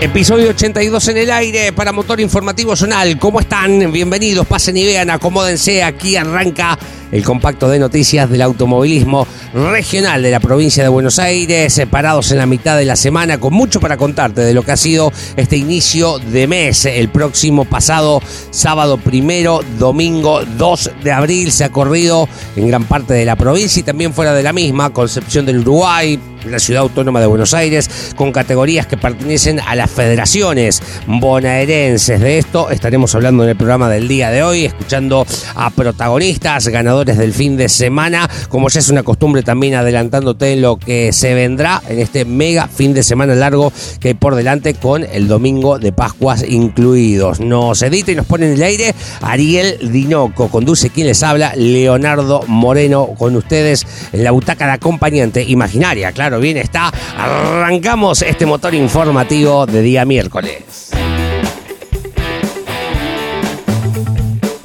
Episodio 0.00 0.48
82 0.48 1.08
en 1.08 1.16
el 1.18 1.30
aire 1.30 1.72
para 1.74 1.92
Motor 1.92 2.20
Informativo 2.20 2.74
Zonal. 2.74 3.18
¿Cómo 3.18 3.38
están? 3.38 3.92
Bienvenidos, 3.92 4.46
pasen 4.46 4.78
y 4.78 4.86
vean, 4.86 5.10
acomódense. 5.10 5.82
Aquí 5.82 6.16
arranca 6.16 6.78
el 7.12 7.24
compacto 7.24 7.68
de 7.68 7.78
noticias 7.78 8.28
del 8.30 8.42
automovilismo 8.42 9.26
regional 9.54 10.22
de 10.22 10.30
la 10.30 10.40
provincia 10.40 10.82
de 10.82 10.88
Buenos 10.88 11.18
Aires, 11.18 11.72
separados 11.72 12.30
en 12.32 12.38
la 12.38 12.46
mitad 12.46 12.76
de 12.76 12.84
la 12.84 12.96
semana, 12.96 13.38
con 13.38 13.52
mucho 13.52 13.80
para 13.80 13.96
contarte 13.96 14.42
de 14.42 14.54
lo 14.54 14.62
que 14.62 14.72
ha 14.72 14.76
sido 14.76 15.12
este 15.36 15.56
inicio 15.56 16.18
de 16.18 16.46
mes. 16.46 16.84
El 16.84 17.08
próximo 17.08 17.64
pasado 17.64 18.22
sábado 18.50 18.96
primero, 18.98 19.60
domingo 19.78 20.42
2 20.56 20.90
de 21.02 21.12
abril, 21.12 21.52
se 21.52 21.64
ha 21.64 21.70
corrido 21.70 22.28
en 22.56 22.68
gran 22.68 22.84
parte 22.84 23.14
de 23.14 23.24
la 23.24 23.36
provincia 23.36 23.80
y 23.80 23.84
también 23.84 24.12
fuera 24.12 24.34
de 24.34 24.42
la 24.42 24.52
misma, 24.52 24.90
Concepción 24.90 25.46
del 25.46 25.60
Uruguay, 25.60 26.18
la 26.48 26.58
ciudad 26.58 26.82
autónoma 26.82 27.20
de 27.20 27.26
Buenos 27.26 27.54
Aires, 27.54 28.12
con 28.16 28.32
categorías 28.32 28.86
que 28.86 28.96
pertenecen 28.96 29.60
a 29.60 29.74
las 29.74 29.90
federaciones 29.90 30.82
bonaerenses. 31.06 32.20
De 32.20 32.38
esto 32.38 32.70
estaremos 32.70 33.14
hablando 33.14 33.42
en 33.44 33.50
el 33.50 33.56
programa 33.56 33.88
del 33.88 34.08
día 34.08 34.30
de 34.30 34.42
hoy, 34.42 34.64
escuchando 34.66 35.26
a 35.54 35.70
protagonistas, 35.70 36.68
ganadores 36.68 36.99
del 37.04 37.32
fin 37.32 37.56
de 37.56 37.68
semana, 37.68 38.28
como 38.48 38.68
ya 38.68 38.80
es 38.80 38.88
una 38.88 39.02
costumbre 39.02 39.42
también 39.42 39.74
adelantándote 39.74 40.56
lo 40.56 40.78
que 40.78 41.12
se 41.12 41.34
vendrá 41.34 41.82
en 41.88 41.98
este 41.98 42.24
mega 42.24 42.68
fin 42.68 42.92
de 42.92 43.02
semana 43.02 43.34
largo 43.34 43.72
que 44.00 44.08
hay 44.08 44.14
por 44.14 44.34
delante 44.34 44.74
con 44.74 45.04
el 45.04 45.28
domingo 45.28 45.78
de 45.78 45.92
Pascuas 45.92 46.44
incluidos. 46.46 47.40
Nos 47.40 47.82
edita 47.82 48.12
y 48.12 48.14
nos 48.14 48.26
pone 48.26 48.46
en 48.46 48.52
el 48.52 48.62
aire 48.62 48.94
Ariel 49.22 49.90
Dinoco, 49.90 50.48
conduce 50.48 50.90
quien 50.90 51.06
les 51.06 51.22
habla, 51.22 51.54
Leonardo 51.56 52.42
Moreno, 52.46 53.08
con 53.18 53.36
ustedes 53.36 53.86
en 54.12 54.24
la 54.24 54.30
butaca 54.30 54.66
de 54.66 54.72
acompañante 54.72 55.42
imaginaria, 55.42 56.12
claro 56.12 56.40
bien 56.40 56.56
está. 56.56 56.92
Arrancamos 57.16 58.22
este 58.22 58.46
motor 58.46 58.74
informativo 58.74 59.66
de 59.66 59.82
día 59.82 60.04
miércoles. 60.04 60.90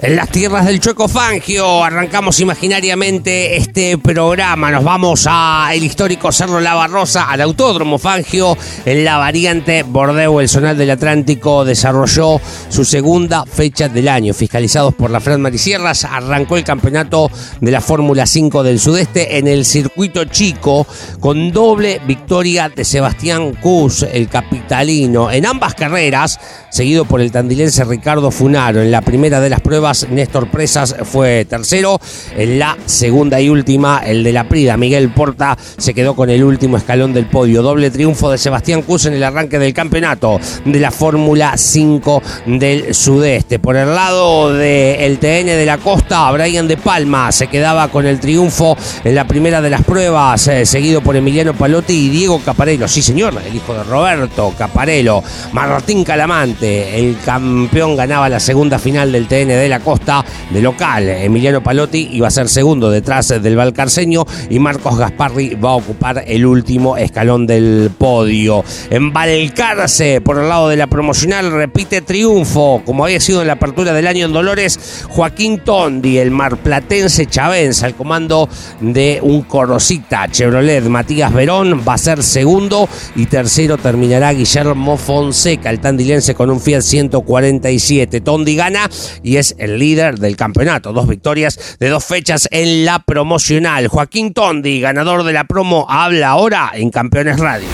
En 0.05 0.15
las 0.15 0.29
tierras 0.29 0.67
del 0.67 0.79
Chueco 0.79 1.07
Fangio 1.07 1.83
arrancamos 1.83 2.39
imaginariamente 2.39 3.57
este 3.57 3.97
programa. 3.97 4.69
Nos 4.69 4.83
vamos 4.83 5.25
a 5.27 5.71
el 5.73 5.83
histórico 5.83 6.31
Cerro 6.31 6.59
Lava 6.59 6.85
Rosa, 6.85 7.27
al 7.27 7.41
Autódromo 7.41 7.97
Fangio, 7.97 8.55
en 8.85 9.03
la 9.03 9.17
variante 9.17 9.81
Bordeo. 9.81 10.41
El 10.41 10.47
Zonal 10.47 10.77
del 10.77 10.91
Atlántico 10.91 11.65
desarrolló 11.65 12.39
su 12.69 12.85
segunda 12.85 13.45
fecha 13.47 13.89
del 13.89 14.07
año. 14.07 14.35
Fiscalizados 14.35 14.93
por 14.93 15.09
la 15.09 15.19
Fran 15.19 15.41
Marisierras, 15.41 16.03
arrancó 16.03 16.57
el 16.57 16.63
campeonato 16.63 17.31
de 17.59 17.71
la 17.71 17.81
Fórmula 17.81 18.27
5 18.27 18.61
del 18.61 18.79
Sudeste 18.79 19.39
en 19.39 19.47
el 19.47 19.65
circuito 19.65 20.25
chico, 20.25 20.85
con 21.19 21.51
doble 21.51 21.99
victoria 22.05 22.69
de 22.69 22.85
Sebastián 22.85 23.55
Cus, 23.55 24.03
el 24.03 24.29
capitalino. 24.29 25.31
En 25.31 25.47
ambas 25.47 25.73
carreras, 25.73 26.39
seguido 26.69 27.05
por 27.05 27.21
el 27.21 27.31
tandilense 27.31 27.83
Ricardo 27.85 28.29
Funaro. 28.29 28.83
En 28.83 28.91
la 28.91 29.01
primera 29.01 29.39
de 29.39 29.49
las 29.49 29.61
pruebas, 29.61 29.94
Néstor 30.03 30.49
Presas 30.49 30.95
fue 31.03 31.45
tercero. 31.45 31.99
En 32.35 32.59
la 32.59 32.77
segunda 32.85 33.39
y 33.39 33.49
última, 33.49 34.01
el 34.05 34.23
de 34.23 34.31
la 34.31 34.47
Prida, 34.47 34.77
Miguel 34.77 35.09
Porta, 35.09 35.57
se 35.77 35.93
quedó 35.93 36.15
con 36.15 36.29
el 36.29 36.43
último 36.43 36.77
escalón 36.77 37.13
del 37.13 37.27
podio. 37.27 37.61
Doble 37.61 37.91
triunfo 37.91 38.29
de 38.29 38.37
Sebastián 38.37 38.81
Cus 38.81 39.05
en 39.05 39.13
el 39.13 39.23
arranque 39.23 39.59
del 39.59 39.73
campeonato 39.73 40.39
de 40.65 40.79
la 40.79 40.91
Fórmula 40.91 41.57
5 41.57 42.21
del 42.45 42.93
Sudeste. 42.93 43.59
Por 43.59 43.75
el 43.75 43.93
lado 43.93 44.53
del 44.53 45.17
TN 45.17 45.45
de 45.45 45.65
la 45.65 45.77
Costa, 45.77 46.31
Brian 46.31 46.67
de 46.67 46.77
Palma 46.77 47.31
se 47.31 47.47
quedaba 47.47 47.87
con 47.87 48.05
el 48.05 48.19
triunfo 48.19 48.77
en 49.03 49.15
la 49.15 49.27
primera 49.27 49.61
de 49.61 49.69
las 49.69 49.83
pruebas, 49.83 50.47
eh, 50.47 50.65
seguido 50.65 51.01
por 51.01 51.15
Emiliano 51.15 51.53
Palotti 51.53 51.93
y 51.93 52.09
Diego 52.09 52.41
Caparello. 52.43 52.87
Sí, 52.87 53.01
señor, 53.01 53.33
el 53.45 53.55
hijo 53.55 53.73
de 53.73 53.83
Roberto 53.83 54.53
Caparello. 54.57 55.23
Martín 55.51 56.03
Calamante, 56.03 56.99
el 56.99 57.17
campeón, 57.23 57.95
ganaba 57.95 58.29
la 58.29 58.39
segunda 58.39 58.79
final 58.79 59.11
del 59.11 59.27
TN 59.27 59.47
de 59.47 59.69
la 59.69 59.79
Costa 59.85 60.25
de 60.49 60.61
local. 60.61 61.07
Emiliano 61.07 61.61
Palotti 61.61 62.09
iba 62.13 62.27
a 62.27 62.31
ser 62.31 62.49
segundo 62.49 62.89
detrás 62.89 63.27
del 63.41 63.55
Valcarceño 63.55 64.25
y 64.49 64.57
Marcos 64.57 64.97
Gasparri 64.97 65.53
va 65.53 65.69
a 65.69 65.75
ocupar 65.75 66.23
el 66.25 66.45
último 66.45 66.97
escalón 66.97 67.45
del 67.45 67.91
podio. 67.95 68.63
En 68.89 69.13
Valcarce, 69.13 70.21
por 70.21 70.39
el 70.39 70.49
lado 70.49 70.69
de 70.69 70.75
la 70.75 70.87
promocional, 70.87 71.51
repite 71.51 72.01
triunfo, 72.01 72.81
como 72.83 73.05
había 73.05 73.19
sido 73.19 73.41
en 73.41 73.47
la 73.47 73.53
apertura 73.53 73.93
del 73.93 74.07
año 74.07 74.25
en 74.25 74.33
Dolores, 74.33 75.05
Joaquín 75.07 75.59
Tondi, 75.59 76.17
el 76.17 76.31
marplatense 76.31 77.27
Chavenza, 77.27 77.85
al 77.85 77.93
comando 77.93 78.49
de 78.81 79.19
un 79.21 79.43
Corosita 79.43 80.27
Chevrolet. 80.29 80.83
Matías 80.85 81.31
Verón 81.31 81.83
va 81.87 81.93
a 81.93 81.97
ser 81.99 82.23
segundo 82.23 82.89
y 83.15 83.27
tercero 83.27 83.77
terminará 83.77 84.33
Guillermo 84.33 84.97
Fonseca, 84.97 85.69
el 85.69 85.79
tandilense 85.79 86.33
con 86.33 86.49
un 86.49 86.59
Fiat 86.59 86.81
147. 86.81 88.21
Tondi 88.21 88.55
gana 88.55 88.89
y 89.21 89.37
es 89.37 89.55
líder 89.67 90.19
del 90.19 90.35
campeonato. 90.35 90.93
Dos 90.93 91.07
victorias 91.07 91.77
de 91.79 91.89
dos 91.89 92.05
fechas 92.05 92.47
en 92.51 92.85
la 92.85 92.99
promocional. 92.99 93.87
Joaquín 93.87 94.33
Tondi, 94.33 94.81
ganador 94.81 95.23
de 95.23 95.33
la 95.33 95.45
promo, 95.45 95.85
habla 95.89 96.29
ahora 96.29 96.71
en 96.73 96.89
Campeones 96.89 97.39
Radio. 97.39 97.67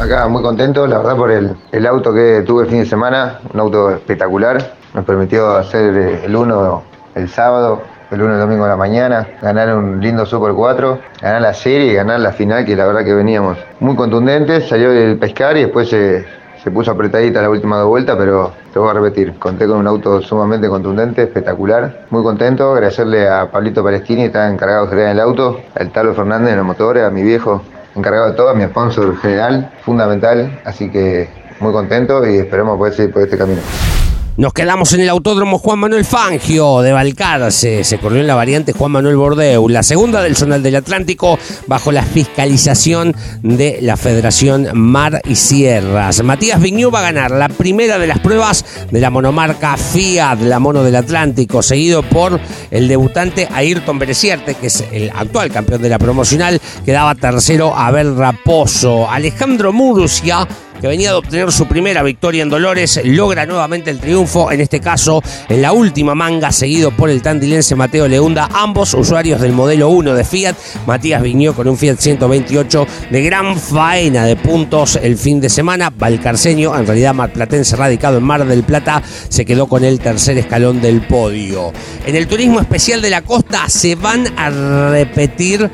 Acá 0.00 0.28
muy 0.28 0.42
contento, 0.42 0.86
la 0.86 0.98
verdad, 0.98 1.16
por 1.16 1.30
el, 1.30 1.56
el 1.72 1.86
auto 1.86 2.14
que 2.14 2.44
tuve 2.46 2.64
el 2.64 2.68
fin 2.68 2.78
de 2.80 2.86
semana, 2.86 3.40
un 3.52 3.58
auto 3.58 3.90
espectacular. 3.90 4.74
Nos 4.94 5.04
permitió 5.04 5.56
hacer 5.56 5.96
eh, 5.96 6.20
el 6.24 6.36
1 6.36 6.82
el 7.16 7.28
sábado, 7.28 7.82
el 8.10 8.22
1 8.22 8.34
el 8.34 8.40
domingo 8.40 8.64
de 8.64 8.70
la 8.70 8.76
mañana, 8.76 9.26
ganar 9.42 9.74
un 9.74 10.00
lindo 10.00 10.24
Super 10.24 10.52
4, 10.52 10.98
ganar 11.20 11.42
la 11.42 11.52
serie 11.52 11.92
y 11.92 11.94
ganar 11.94 12.20
la 12.20 12.32
final, 12.32 12.64
que 12.64 12.76
la 12.76 12.86
verdad 12.86 13.04
que 13.04 13.12
veníamos 13.12 13.58
muy 13.80 13.96
contundentes. 13.96 14.68
Salió 14.68 14.90
del 14.90 15.18
pescar 15.18 15.56
y 15.56 15.62
después 15.62 15.88
se, 15.88 16.24
se 16.62 16.70
puso 16.70 16.90
apretadita 16.90 17.42
la 17.42 17.50
última 17.50 17.82
vuelta, 17.84 18.16
pero 18.16 18.52
te 18.72 18.78
voy 18.78 18.90
a 18.90 18.92
repetir, 18.94 19.38
conté 19.38 19.66
con 19.66 19.78
un 19.78 19.86
auto 19.86 20.20
sumamente 20.20 20.68
contundente, 20.68 21.22
espectacular, 21.22 22.06
muy 22.10 22.22
contento, 22.22 22.72
agradecerle 22.72 23.28
a 23.28 23.50
Pablito 23.50 23.82
Palestini, 23.82 24.24
está 24.24 24.50
encargado 24.50 24.84
de 24.84 24.90
generar 24.90 25.12
el 25.12 25.20
auto, 25.20 25.60
al 25.74 25.90
Talo 25.90 26.14
Fernández 26.14 26.50
de 26.50 26.56
los 26.56 26.66
motores, 26.66 27.04
a 27.04 27.10
mi 27.10 27.22
viejo, 27.22 27.62
encargado 27.94 28.30
de 28.30 28.36
todo, 28.36 28.50
a 28.50 28.54
mi 28.54 28.64
sponsor 28.64 29.16
general, 29.18 29.70
fundamental, 29.82 30.60
así 30.64 30.90
que 30.90 31.28
muy 31.60 31.72
contento 31.72 32.26
y 32.26 32.38
esperemos 32.38 32.78
poder 32.78 32.94
seguir 32.94 33.12
por 33.12 33.22
este 33.22 33.36
camino. 33.36 33.60
Nos 34.38 34.52
quedamos 34.52 34.92
en 34.92 35.00
el 35.00 35.08
autódromo 35.08 35.58
Juan 35.58 35.80
Manuel 35.80 36.04
Fangio 36.04 36.80
de 36.80 36.92
Balcarce. 36.92 37.82
Se 37.82 37.98
corrió 37.98 38.20
en 38.20 38.28
la 38.28 38.36
variante 38.36 38.72
Juan 38.72 38.92
Manuel 38.92 39.16
Bordeu, 39.16 39.68
la 39.68 39.82
segunda 39.82 40.22
del 40.22 40.36
Zonal 40.36 40.62
del 40.62 40.76
Atlántico, 40.76 41.40
bajo 41.66 41.90
la 41.90 42.04
fiscalización 42.04 43.16
de 43.42 43.80
la 43.82 43.96
Federación 43.96 44.68
Mar 44.74 45.20
y 45.24 45.34
Sierras. 45.34 46.22
Matías 46.22 46.60
Viñú 46.60 46.88
va 46.92 47.00
a 47.00 47.10
ganar 47.10 47.32
la 47.32 47.48
primera 47.48 47.98
de 47.98 48.06
las 48.06 48.20
pruebas 48.20 48.64
de 48.92 49.00
la 49.00 49.10
monomarca 49.10 49.76
Fiat, 49.76 50.38
la 50.42 50.60
mono 50.60 50.84
del 50.84 50.94
Atlántico, 50.94 51.60
seguido 51.60 52.04
por 52.04 52.38
el 52.70 52.86
debutante 52.86 53.48
Ayrton 53.52 53.98
Berecierte, 53.98 54.54
que 54.54 54.68
es 54.68 54.84
el 54.92 55.10
actual 55.16 55.50
campeón 55.50 55.82
de 55.82 55.88
la 55.88 55.98
promocional, 55.98 56.60
que 56.84 56.92
daba 56.92 57.16
tercero 57.16 57.74
Abel 57.76 58.16
Raposo. 58.16 59.10
Alejandro 59.10 59.72
Murcia 59.72 60.46
que 60.80 60.86
venía 60.86 61.10
de 61.10 61.16
obtener 61.16 61.52
su 61.52 61.66
primera 61.66 62.02
victoria 62.02 62.42
en 62.42 62.48
Dolores, 62.48 63.00
logra 63.04 63.46
nuevamente 63.46 63.90
el 63.90 63.98
triunfo, 63.98 64.50
en 64.52 64.60
este 64.60 64.80
caso 64.80 65.22
en 65.48 65.62
la 65.62 65.72
última 65.72 66.14
manga, 66.14 66.52
seguido 66.52 66.90
por 66.90 67.10
el 67.10 67.22
tandilense 67.22 67.74
Mateo 67.74 68.08
Leunda, 68.08 68.48
ambos 68.52 68.94
usuarios 68.94 69.40
del 69.40 69.52
modelo 69.52 69.88
1 69.88 70.14
de 70.14 70.24
Fiat. 70.24 70.56
Matías 70.86 71.22
Viñó 71.22 71.54
con 71.54 71.68
un 71.68 71.76
Fiat 71.76 71.98
128 71.98 72.86
de 73.10 73.22
gran 73.22 73.58
faena 73.58 74.24
de 74.24 74.36
puntos 74.36 74.98
el 75.02 75.16
fin 75.16 75.40
de 75.40 75.48
semana. 75.48 75.90
Valcarceño, 75.90 76.76
en 76.76 76.86
realidad 76.86 77.14
marplatense 77.14 77.76
radicado 77.76 78.18
en 78.18 78.24
Mar 78.24 78.46
del 78.46 78.62
Plata, 78.62 79.02
se 79.28 79.44
quedó 79.44 79.66
con 79.66 79.84
el 79.84 79.98
tercer 80.00 80.38
escalón 80.38 80.80
del 80.80 81.02
podio. 81.02 81.72
En 82.06 82.14
el 82.14 82.26
turismo 82.26 82.60
especial 82.60 83.02
de 83.02 83.10
la 83.10 83.22
costa 83.22 83.68
se 83.68 83.94
van 83.94 84.26
a 84.36 84.50
repetir 84.90 85.70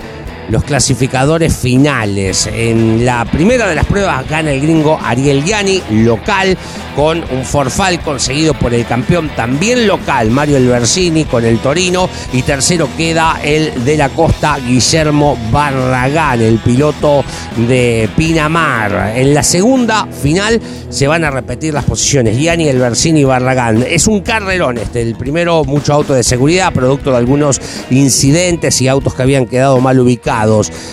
los 0.49 0.65
clasificadores 0.65 1.57
finales. 1.57 2.49
En 2.53 3.05
la 3.05 3.25
primera 3.25 3.69
de 3.69 3.75
las 3.75 3.87
pruebas 3.87 4.29
gana 4.29 4.53
el 4.53 4.61
gringo 4.61 4.99
Ariel 5.03 5.43
Gianni, 5.45 5.83
local, 5.91 6.57
con 6.95 7.25
un 7.31 7.45
forfal 7.45 8.01
conseguido 8.01 8.55
por 8.55 8.73
el 8.73 8.87
campeón 8.87 9.31
también 9.35 9.87
local, 9.87 10.31
Mario 10.31 10.57
Elversini, 10.57 11.25
con 11.25 11.45
el 11.45 11.59
Torino. 11.59 12.09
Y 12.33 12.43
tercero 12.43 12.89
queda 12.97 13.41
el 13.43 13.85
de 13.85 13.97
la 13.97 14.09
costa, 14.11 14.59
Guillermo 14.59 15.39
Barragán, 15.51 16.41
el 16.41 16.59
piloto 16.59 17.25
de 17.69 18.09
Pinamar. 18.17 19.15
En 19.17 19.35
la 19.35 19.43
segunda 19.43 20.07
final 20.07 20.61
se 20.89 21.07
van 21.07 21.25
a 21.25 21.31
repetir 21.31 21.75
las 21.75 21.85
posiciones, 21.85 22.37
Gianni, 22.37 22.69
Elversini 22.69 23.21
y 23.21 23.25
Barragán. 23.25 23.85
Es 23.89 24.07
un 24.07 24.21
carrerón 24.21 24.79
este, 24.79 25.03
el 25.03 25.17
primero 25.17 25.65
mucho 25.65 25.93
auto 25.95 26.15
de 26.15 26.23
seguridad, 26.23 26.73
producto 26.73 27.11
de 27.11 27.17
algunos 27.17 27.61
incidentes 27.91 28.81
y 28.81 28.89
autos 28.89 29.15
que 29.15 29.23
habían 29.23 29.47
quedado 29.47 29.81
mal 29.81 29.99
ubicados. 29.99 30.34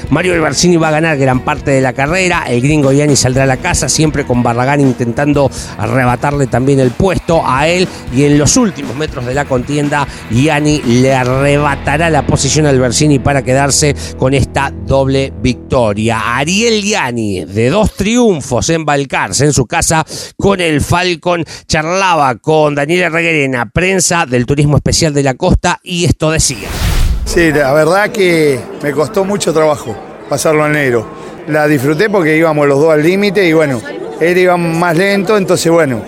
Mario 0.10 0.36
Elversini 0.36 0.78
va 0.78 0.90
a 0.90 0.92
ganar 0.92 1.18
gran 1.18 1.40
parte 1.44 1.72
de 1.72 1.82
la 1.82 1.94
carrera, 1.94 2.46
el 2.48 2.62
gringo 2.62 2.92
Gianni 2.92 3.16
saldrá 3.16 3.44
a 3.44 3.48
la 3.48 3.58
casa, 3.58 3.90
siempre 3.90 4.26
con 4.26 4.44
Barragán 4.44 4.82
intentando 4.82 5.50
arrebatarle 5.78 6.48
también 6.48 6.80
el 6.80 6.92
puesto 6.92 7.42
a 7.46 7.68
él 7.68 7.88
y 8.16 8.24
en 8.26 8.38
los 8.38 8.56
últimos 8.58 8.96
metros 8.96 9.26
de 9.26 9.34
la 9.34 9.46
contienda 9.46 10.08
Gianni 10.30 10.82
le 10.84 11.16
arrebatará 11.16 12.10
la 12.10 12.26
posición 12.26 12.66
a 12.66 12.70
Elversini 12.70 13.20
para 13.20 13.44
quedarse 13.44 13.96
con 14.18 14.34
esta 14.34 14.72
doble 14.86 15.34
victoria. 15.42 16.38
Ariel 16.38 16.82
Gianni, 16.84 17.46
de 17.46 17.70
dos 17.70 17.96
triunfos 17.96 18.70
en 18.70 18.86
Balcarce, 18.86 19.46
en 19.46 19.54
su 19.54 19.66
casa, 19.66 20.06
con 20.38 20.62
el 20.62 20.82
Falcon, 20.82 21.44
charlaba 21.68 22.36
con 22.36 22.76
Daniel 22.76 23.12
Reguerena, 23.12 23.70
prensa 23.70 24.26
del 24.26 24.46
Turismo 24.46 24.78
Especial 24.78 25.14
de 25.14 25.24
la 25.24 25.34
Costa, 25.34 25.80
y 25.84 26.06
esto 26.06 26.32
decía. 26.32 26.81
Sí, 27.26 27.52
la 27.52 27.74
verdad 27.74 28.10
que 28.10 28.60
me 28.84 28.92
costó 28.92 29.24
mucho 29.24 29.54
trabajo 29.54 29.96
pasarlo 30.30 30.66
en 30.66 30.74
negro. 30.74 31.06
La 31.48 31.68
disfruté 31.68 32.10
porque 32.10 32.38
íbamos 32.38 32.68
los 32.68 32.80
dos 32.80 32.94
al 32.94 33.04
límite 33.04 33.46
y 33.46 33.54
bueno, 33.54 33.82
él 34.20 34.38
iba 34.38 34.58
más 34.58 34.96
lento, 34.96 35.38
entonces 35.38 35.72
bueno, 35.72 36.02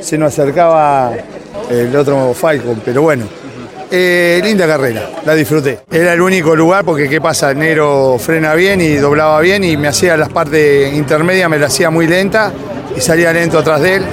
se 0.00 0.18
nos 0.18 0.32
acercaba 0.32 1.12
el 1.70 1.94
otro 1.96 2.34
Falcon, 2.34 2.82
pero 2.84 3.02
bueno, 3.02 3.24
eh, 3.90 4.40
linda 4.42 4.66
carrera, 4.66 5.08
la 5.24 5.34
disfruté. 5.34 5.80
Era 5.90 6.12
el 6.12 6.20
único 6.20 6.54
lugar 6.54 6.84
porque 6.84 7.08
qué 7.08 7.20
pasa, 7.20 7.54
Nero 7.54 8.16
frena 8.18 8.54
bien 8.54 8.80
y 8.80 8.96
doblaba 8.96 9.40
bien 9.40 9.64
y 9.64 9.76
me 9.76 9.88
hacía 9.88 10.16
las 10.16 10.28
partes 10.28 10.92
intermedias, 10.92 11.48
me 11.48 11.58
la 11.58 11.66
hacía 11.66 11.90
muy 11.90 12.06
lenta 12.06 12.52
y 12.96 13.00
salía 13.00 13.32
lento 13.32 13.58
atrás 13.58 13.80
de 13.80 13.96
él. 13.96 14.04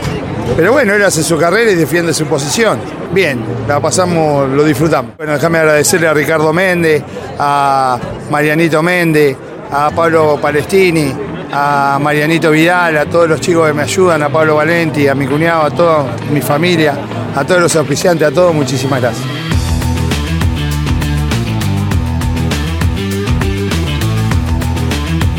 Pero 0.56 0.74
bueno, 0.74 0.94
él 0.94 1.04
hace 1.04 1.24
su 1.24 1.38
carrera 1.38 1.72
y 1.72 1.76
defiende 1.76 2.14
su 2.14 2.26
posición. 2.26 2.80
Bien, 3.14 3.44
la 3.68 3.80
pasamos, 3.80 4.50
lo 4.50 4.64
disfrutamos. 4.64 5.16
Bueno, 5.18 5.34
déjame 5.34 5.60
agradecerle 5.60 6.08
a 6.08 6.14
Ricardo 6.14 6.54
Méndez, 6.54 7.04
a 7.40 7.98
Marianito 8.30 8.82
Méndez, 8.84 9.36
a 9.72 9.90
Pablo 9.92 10.40
Palestini, 10.42 11.14
a 11.52 11.98
Marianito 12.02 12.52
Vidal, 12.52 12.98
a 12.98 13.06
todos 13.06 13.28
los 13.28 13.42
chicos 13.42 13.68
que 13.68 13.74
me 13.74 13.84
ayudan, 13.84 14.24
a 14.24 14.30
Pablo 14.30 14.56
Valenti, 14.56 15.08
a 15.08 15.16
mi 15.16 15.26
cuñado, 15.26 15.64
a 15.64 15.72
toda 15.72 16.06
mi 16.32 16.42
familia, 16.42 16.96
a 17.36 17.44
todos 17.44 17.62
los 17.62 17.76
auspiciantes, 17.76 18.28
a 18.28 18.32
todos, 18.32 18.54
muchísimas 18.54 19.02
gracias. 19.02 19.41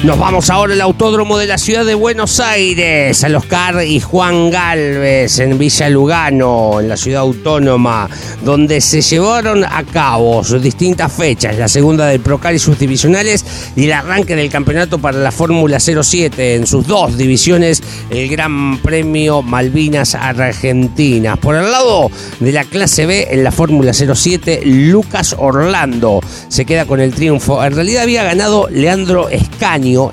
Nos 0.05 0.19
vamos 0.19 0.51
ahora 0.51 0.75
al 0.75 0.81
autódromo 0.81 1.39
de 1.39 1.47
la 1.47 1.59
ciudad 1.59 1.85
de 1.85 1.95
Buenos 1.95 2.41
Aires, 2.41 3.23
al 3.23 3.37
Oscar 3.37 3.85
y 3.87 4.01
Juan 4.01 4.51
Galvez 4.51 5.39
en 5.39 5.57
Villa 5.57 5.89
Lugano, 5.89 6.81
en 6.81 6.89
la 6.89 6.97
ciudad 6.97 7.21
autónoma, 7.21 8.11
donde 8.45 8.81
se 8.81 9.01
llevaron 9.01 9.65
a 9.65 9.85
cabo 9.85 10.43
sus 10.43 10.61
distintas 10.61 11.13
fechas, 11.13 11.57
la 11.57 11.69
segunda 11.69 12.07
del 12.07 12.19
Procar 12.19 12.53
y 12.53 12.59
sus 12.59 12.81
divisionales 12.81 13.45
y 13.77 13.85
el 13.85 13.93
arranque 13.93 14.35
del 14.35 14.51
campeonato 14.51 14.99
para 14.99 15.19
la 15.19 15.31
Fórmula 15.31 15.79
07 15.79 16.57
en 16.57 16.67
sus 16.67 16.85
dos 16.85 17.17
divisiones, 17.17 17.81
el 18.11 18.29
Gran 18.29 18.79
Premio 18.79 19.41
Malvinas 19.41 20.17
Argentinas. 20.17 21.39
Por 21.39 21.55
el 21.55 21.71
lado 21.71 22.11
de 22.41 22.51
la 22.51 22.65
clase 22.65 23.07
B 23.07 23.29
en 23.31 23.45
la 23.45 23.53
Fórmula 23.53 23.93
07, 23.93 24.63
Lucas 24.65 25.37
Orlando 25.39 26.19
se 26.49 26.65
queda 26.65 26.87
con 26.87 27.01
el 27.01 27.15
triunfo. 27.15 27.65
En 27.65 27.77
realidad 27.77 28.03
había 28.03 28.25
ganado 28.25 28.67
Leandro 28.69 29.29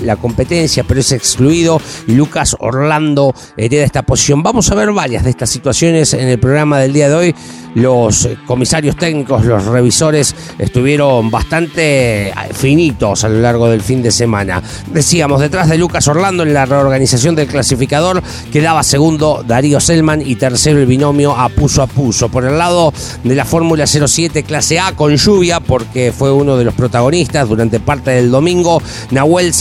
La 0.01 0.17
competencia, 0.17 0.83
pero 0.83 0.99
es 0.99 1.11
excluido 1.11 1.81
Lucas 2.07 2.55
Orlando 2.59 3.33
hereda 3.55 3.85
esta 3.85 4.01
posición. 4.01 4.43
Vamos 4.43 4.69
a 4.71 4.75
ver 4.75 4.91
varias 4.91 5.23
de 5.23 5.29
estas 5.29 5.49
situaciones 5.49 6.13
en 6.13 6.27
el 6.27 6.39
programa 6.39 6.79
del 6.79 6.91
día 6.91 7.07
de 7.07 7.15
hoy. 7.15 7.35
Los 7.75 8.27
comisarios 8.47 8.95
técnicos, 8.95 9.45
los 9.45 9.65
revisores 9.65 10.35
estuvieron 10.57 11.29
bastante 11.29 12.33
finitos 12.51 13.23
a 13.23 13.29
lo 13.29 13.39
largo 13.39 13.69
del 13.69 13.81
fin 13.81 14.01
de 14.01 14.11
semana. 14.11 14.61
Decíamos, 14.91 15.39
detrás 15.39 15.69
de 15.69 15.77
Lucas 15.77 16.07
Orlando 16.07 16.43
en 16.43 16.53
la 16.53 16.65
reorganización 16.65 17.35
del 17.35 17.47
clasificador 17.47 18.23
quedaba 18.51 18.81
segundo 18.81 19.43
Darío 19.47 19.79
Selman 19.79 20.23
y 20.25 20.35
tercero 20.35 20.79
el 20.79 20.87
binomio 20.87 21.37
a 21.37 21.47
puso 21.49 21.83
a 21.83 21.87
puso. 21.87 22.29
Por 22.29 22.43
el 22.45 22.57
lado 22.57 22.91
de 23.23 23.35
la 23.35 23.45
Fórmula 23.45 23.85
07 23.85 24.43
clase 24.43 24.79
A 24.79 24.93
con 24.93 25.15
lluvia, 25.15 25.59
porque 25.59 26.11
fue 26.11 26.31
uno 26.31 26.57
de 26.57 26.65
los 26.65 26.73
protagonistas 26.73 27.47
durante 27.47 27.79
parte 27.79 28.11
del 28.11 28.31
domingo, 28.31 28.81
Nahuel 29.11 29.53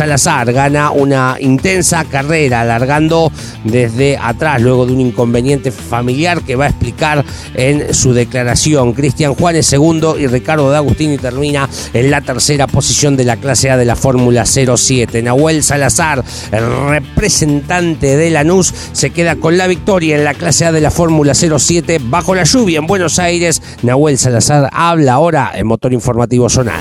gana 0.52 0.90
una 0.90 1.36
intensa 1.40 2.04
carrera, 2.04 2.62
alargando 2.62 3.30
desde 3.64 4.16
atrás, 4.16 4.60
luego 4.60 4.86
de 4.86 4.92
un 4.92 5.00
inconveniente 5.00 5.70
familiar 5.70 6.42
que 6.42 6.56
va 6.56 6.66
a 6.66 6.68
explicar 6.68 7.24
en 7.54 7.92
su 7.94 8.12
declaración. 8.12 8.92
Cristian 8.92 9.34
Juan 9.34 9.56
es 9.56 9.66
segundo 9.66 10.18
y 10.18 10.26
Ricardo 10.26 10.70
de 10.70 10.76
Agustini 10.76 11.18
termina 11.18 11.68
en 11.92 12.10
la 12.10 12.20
tercera 12.20 12.66
posición 12.66 13.16
de 13.16 13.24
la 13.24 13.36
clase 13.36 13.70
A 13.70 13.76
de 13.76 13.84
la 13.84 13.96
Fórmula 13.96 14.44
07. 14.46 15.22
Nahuel 15.22 15.62
Salazar, 15.62 16.24
el 16.52 16.88
representante 16.88 18.16
de 18.16 18.30
Lanús, 18.30 18.72
se 18.92 19.10
queda 19.10 19.36
con 19.36 19.58
la 19.58 19.66
victoria 19.66 20.16
en 20.16 20.24
la 20.24 20.34
clase 20.34 20.66
A 20.66 20.72
de 20.72 20.80
la 20.80 20.90
Fórmula 20.90 21.34
07 21.34 22.00
bajo 22.04 22.34
la 22.34 22.44
lluvia 22.44 22.78
en 22.78 22.86
Buenos 22.86 23.18
Aires. 23.18 23.62
Nahuel 23.82 24.18
Salazar 24.18 24.68
habla 24.72 25.14
ahora 25.14 25.52
en 25.54 25.66
Motor 25.66 25.92
Informativo 25.92 26.48
Zonal. 26.48 26.80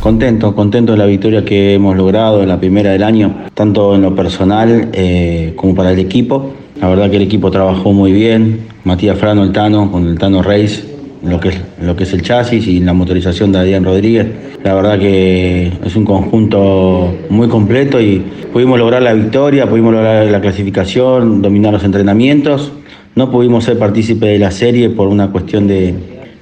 Contento, 0.00 0.54
contento 0.54 0.92
de 0.92 0.98
la 0.98 1.06
victoria 1.06 1.44
que 1.44 1.74
hemos 1.74 1.96
logrado 1.96 2.42
en 2.42 2.48
la 2.48 2.60
primera 2.60 2.90
del 2.90 3.02
año, 3.02 3.46
tanto 3.54 3.94
en 3.94 4.02
lo 4.02 4.14
personal 4.14 4.90
eh, 4.92 5.52
como 5.56 5.74
para 5.74 5.90
el 5.90 5.98
equipo. 5.98 6.52
La 6.80 6.88
verdad 6.88 7.10
que 7.10 7.16
el 7.16 7.22
equipo 7.22 7.50
trabajó 7.50 7.92
muy 7.92 8.12
bien. 8.12 8.66
Matías 8.84 9.18
Frano, 9.18 9.42
el 9.42 9.52
Tano, 9.52 9.90
con 9.90 10.06
el 10.06 10.18
Tano 10.18 10.42
Reis, 10.42 10.86
lo 11.24 11.40
que, 11.40 11.48
es, 11.48 11.60
lo 11.82 11.96
que 11.96 12.04
es 12.04 12.12
el 12.12 12.22
chasis 12.22 12.66
y 12.68 12.80
la 12.80 12.92
motorización 12.92 13.50
de 13.50 13.58
Adrián 13.58 13.84
Rodríguez. 13.84 14.26
La 14.62 14.74
verdad 14.74 14.98
que 14.98 15.72
es 15.84 15.96
un 15.96 16.04
conjunto 16.04 17.12
muy 17.28 17.48
completo 17.48 18.00
y 18.00 18.22
pudimos 18.52 18.78
lograr 18.78 19.02
la 19.02 19.12
victoria, 19.12 19.68
pudimos 19.68 19.92
lograr 19.92 20.26
la 20.26 20.40
clasificación, 20.40 21.42
dominar 21.42 21.72
los 21.72 21.84
entrenamientos. 21.84 22.72
No 23.14 23.30
pudimos 23.30 23.64
ser 23.64 23.78
partícipe 23.78 24.26
de 24.26 24.38
la 24.38 24.50
serie 24.50 24.90
por 24.90 25.08
una 25.08 25.32
cuestión 25.32 25.66
de, 25.66 25.94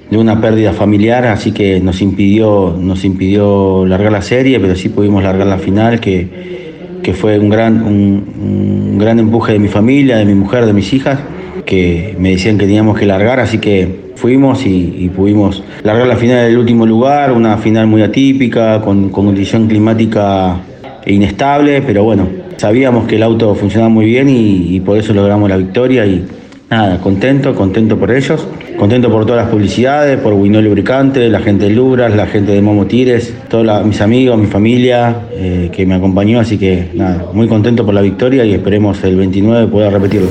de 0.09 0.17
una 0.17 0.39
pérdida 0.39 0.73
familiar, 0.73 1.25
así 1.25 1.51
que 1.51 1.79
nos 1.79 2.01
impidió, 2.01 2.75
nos 2.79 3.03
impidió 3.05 3.85
largar 3.85 4.11
la 4.11 4.21
serie, 4.21 4.59
pero 4.59 4.75
sí 4.75 4.89
pudimos 4.89 5.23
largar 5.23 5.47
la 5.47 5.57
final, 5.57 5.99
que, 5.99 6.99
que 7.01 7.13
fue 7.13 7.39
un 7.39 7.49
gran, 7.49 7.83
un, 7.83 8.91
un 8.93 8.97
gran 8.99 9.19
empuje 9.19 9.53
de 9.53 9.59
mi 9.59 9.67
familia, 9.67 10.17
de 10.17 10.25
mi 10.25 10.35
mujer, 10.35 10.65
de 10.65 10.73
mis 10.73 10.93
hijas, 10.93 11.19
que 11.65 12.15
me 12.19 12.31
decían 12.31 12.57
que 12.57 12.65
teníamos 12.65 12.97
que 12.97 13.05
largar, 13.05 13.39
así 13.39 13.57
que 13.57 14.05
fuimos 14.15 14.65
y, 14.65 15.11
pudimos 15.15 15.63
largar 15.83 16.07
la 16.07 16.15
final 16.15 16.47
del 16.47 16.57
último 16.57 16.85
lugar, 16.85 17.31
una 17.31 17.57
final 17.57 17.87
muy 17.87 18.01
atípica, 18.01 18.81
con, 18.81 19.09
con 19.09 19.25
condición 19.25 19.67
climática 19.67 20.57
inestable, 21.05 21.81
pero 21.81 22.03
bueno, 22.03 22.27
sabíamos 22.57 23.05
que 23.05 23.15
el 23.17 23.23
auto 23.23 23.53
funcionaba 23.55 23.89
muy 23.89 24.05
bien 24.05 24.29
y, 24.29 24.75
y 24.75 24.79
por 24.79 24.97
eso 24.97 25.13
logramos 25.13 25.49
la 25.49 25.57
victoria 25.57 26.05
y 26.05 26.25
nada, 26.69 26.99
contento, 26.99 27.55
contento 27.55 27.97
por 27.97 28.11
ellos. 28.11 28.47
Contento 28.77 29.09
por 29.09 29.25
todas 29.25 29.43
las 29.43 29.51
publicidades, 29.51 30.19
por 30.19 30.33
Winol 30.33 30.65
Lubricante, 30.65 31.29
la 31.29 31.39
gente 31.39 31.65
de 31.65 31.71
Lubras, 31.71 32.13
la 32.13 32.27
gente 32.27 32.51
de 32.51 32.61
Momo 32.61 32.85
Tires, 32.85 33.33
todos 33.47 33.85
mis 33.85 34.01
amigos, 34.01 34.37
mi 34.37 34.47
familia 34.47 35.15
eh, 35.31 35.69
que 35.71 35.85
me 35.85 35.95
acompañó, 35.95 36.41
así 36.41 36.57
que 36.57 36.89
nada, 36.93 37.27
muy 37.31 37.47
contento 37.47 37.85
por 37.85 37.93
la 37.93 38.01
victoria 38.01 38.43
y 38.43 38.53
esperemos 38.53 39.01
el 39.05 39.15
29 39.15 39.67
poder 39.67 39.93
repetirlo. 39.93 40.27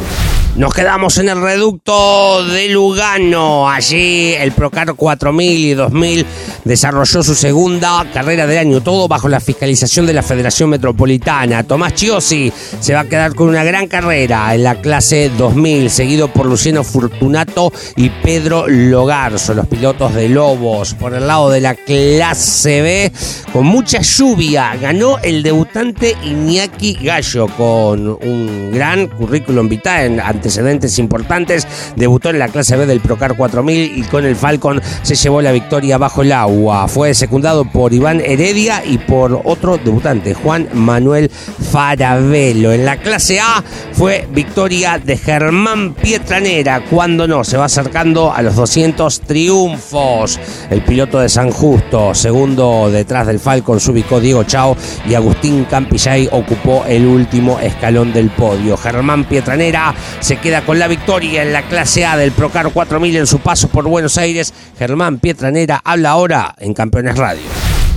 Nos 0.56 0.72
quedamos 0.72 1.18
en 1.18 1.28
el 1.28 1.40
reducto 1.40 2.44
de 2.44 2.68
Lugano. 2.68 3.68
Allí 3.68 4.34
el 4.34 4.52
Procar 4.52 4.94
4000 4.94 5.64
y 5.64 5.74
2000 5.74 6.26
desarrolló 6.64 7.24
su 7.24 7.34
segunda 7.34 8.06
carrera 8.14 8.46
del 8.46 8.58
año, 8.58 8.80
todo 8.80 9.08
bajo 9.08 9.28
la 9.28 9.40
fiscalización 9.40 10.06
de 10.06 10.12
la 10.12 10.22
Federación 10.22 10.70
Metropolitana. 10.70 11.64
Tomás 11.64 11.94
Chiosi 11.94 12.52
se 12.78 12.94
va 12.94 13.00
a 13.00 13.04
quedar 13.04 13.34
con 13.34 13.48
una 13.48 13.64
gran 13.64 13.88
carrera 13.88 14.54
en 14.54 14.62
la 14.62 14.80
clase 14.80 15.28
2000, 15.36 15.90
seguido 15.90 16.28
por 16.28 16.46
Luciano 16.46 16.84
Fortunato 16.84 17.72
y 17.96 18.10
Pedro 18.10 18.68
Logarzo, 18.68 19.54
los 19.54 19.66
pilotos 19.66 20.14
de 20.14 20.28
Lobos. 20.28 20.94
Por 20.94 21.14
el 21.14 21.26
lado 21.26 21.50
de 21.50 21.62
la 21.62 21.74
clase 21.74 22.80
B, 22.80 23.12
con 23.52 23.66
mucha 23.66 24.02
lluvia, 24.02 24.76
ganó 24.76 25.18
el 25.18 25.42
debutante 25.42 26.16
Iñaki 26.22 26.94
Gallo 27.02 27.48
con 27.48 28.06
un 28.08 28.70
gran 28.72 29.08
currículum 29.08 29.68
vitae 29.68 30.20
ante 30.20 30.43
antecedentes 30.44 30.98
importantes. 30.98 31.66
Debutó 31.96 32.28
en 32.28 32.38
la 32.38 32.48
clase 32.48 32.76
B 32.76 32.84
del 32.84 33.00
Procar 33.00 33.34
4000 33.34 33.98
y 33.98 34.02
con 34.02 34.26
el 34.26 34.36
Falcon 34.36 34.82
se 35.02 35.14
llevó 35.14 35.40
la 35.40 35.52
victoria 35.52 35.96
bajo 35.96 36.20
el 36.20 36.32
agua. 36.32 36.86
Fue 36.86 37.14
secundado 37.14 37.64
por 37.64 37.94
Iván 37.94 38.20
Heredia 38.20 38.84
y 38.84 38.98
por 38.98 39.40
otro 39.44 39.78
debutante, 39.78 40.34
Juan 40.34 40.68
Manuel 40.74 41.30
Farabelo. 41.30 42.72
En 42.72 42.84
la 42.84 42.98
clase 42.98 43.40
A 43.40 43.64
fue 43.92 44.28
victoria 44.30 44.98
de 44.98 45.16
Germán 45.16 45.94
Pietranera. 45.94 46.84
Cuando 46.90 47.26
no, 47.26 47.42
se 47.42 47.56
va 47.56 47.64
acercando 47.64 48.30
a 48.30 48.42
los 48.42 48.54
200 48.54 49.20
triunfos. 49.20 50.38
El 50.68 50.82
piloto 50.82 51.20
de 51.20 51.30
San 51.30 51.50
Justo, 51.50 52.14
segundo 52.14 52.90
detrás 52.90 53.26
del 53.26 53.40
Falcon, 53.40 53.80
se 53.80 53.90
ubicó 53.90 54.20
Diego 54.20 54.44
Chao 54.44 54.76
y 55.08 55.14
Agustín 55.14 55.64
Campillay 55.64 56.28
ocupó 56.30 56.84
el 56.86 57.06
último 57.06 57.58
escalón 57.60 58.12
del 58.12 58.28
podio. 58.28 58.76
Germán 58.76 59.24
Pietranera 59.24 59.94
se 60.20 60.33
queda 60.36 60.62
con 60.62 60.78
la 60.78 60.88
victoria 60.88 61.42
en 61.42 61.52
la 61.52 61.62
clase 61.62 62.06
A 62.06 62.16
del 62.16 62.32
Procar 62.32 62.70
4000 62.70 63.16
en 63.16 63.26
su 63.26 63.38
paso 63.40 63.68
por 63.68 63.84
Buenos 63.84 64.18
Aires. 64.18 64.52
Germán 64.78 65.18
Pietranera 65.18 65.80
habla 65.84 66.10
ahora 66.10 66.54
en 66.58 66.74
Campeones 66.74 67.16
Radio. 67.16 67.42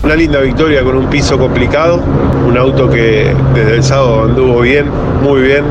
Una 0.03 0.15
linda 0.15 0.39
victoria 0.39 0.84
con 0.84 0.96
un 0.96 1.10
piso 1.10 1.38
complicado, 1.38 2.01
un 2.48 2.58
auto 2.58 2.89
que 2.89 3.36
desde 3.53 3.75
el 3.75 3.84
sábado 3.84 4.25
anduvo 4.25 4.62
bien, 4.62 4.86
muy 5.24 5.41
bien, 5.41 5.65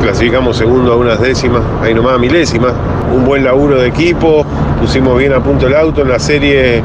clasificamos 0.00 0.56
segundo 0.56 0.92
a 0.92 0.96
unas 0.96 1.20
décimas, 1.20 1.62
ahí 1.82 1.92
nomás 1.92 2.14
a 2.14 2.18
milésimas, 2.18 2.72
un 3.12 3.24
buen 3.24 3.44
laburo 3.44 3.80
de 3.80 3.88
equipo, 3.88 4.46
pusimos 4.80 5.18
bien 5.18 5.32
a 5.32 5.42
punto 5.42 5.66
el 5.66 5.74
auto, 5.74 6.02
en 6.02 6.08
la 6.08 6.18
serie 6.18 6.82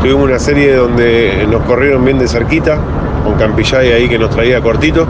tuvimos 0.00 0.24
una 0.24 0.38
serie 0.38 0.74
donde 0.74 1.46
nos 1.50 1.62
corrieron 1.64 2.04
bien 2.04 2.18
de 2.18 2.26
cerquita, 2.26 2.78
con 3.30 3.38
Campillay 3.38 3.92
ahí 3.92 4.08
que 4.08 4.18
nos 4.18 4.30
traía 4.30 4.60
cortito. 4.60 5.06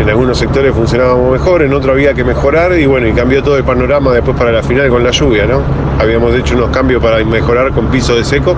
En 0.00 0.08
algunos 0.08 0.38
sectores 0.38 0.74
funcionábamos 0.74 1.32
mejor, 1.32 1.62
en 1.62 1.72
otros 1.72 1.94
había 1.94 2.14
que 2.14 2.24
mejorar 2.24 2.72
y 2.78 2.86
bueno, 2.86 3.06
y 3.06 3.12
cambió 3.12 3.42
todo 3.42 3.56
el 3.56 3.64
panorama 3.64 4.12
después 4.12 4.36
para 4.36 4.52
la 4.52 4.62
final 4.62 4.88
con 4.88 5.02
la 5.02 5.10
lluvia, 5.10 5.46
¿no? 5.46 5.60
Habíamos 5.98 6.34
hecho 6.34 6.56
unos 6.56 6.70
cambios 6.70 7.02
para 7.02 7.22
mejorar 7.24 7.72
con 7.72 7.86
piso 7.86 8.16
de 8.16 8.24
seco 8.24 8.54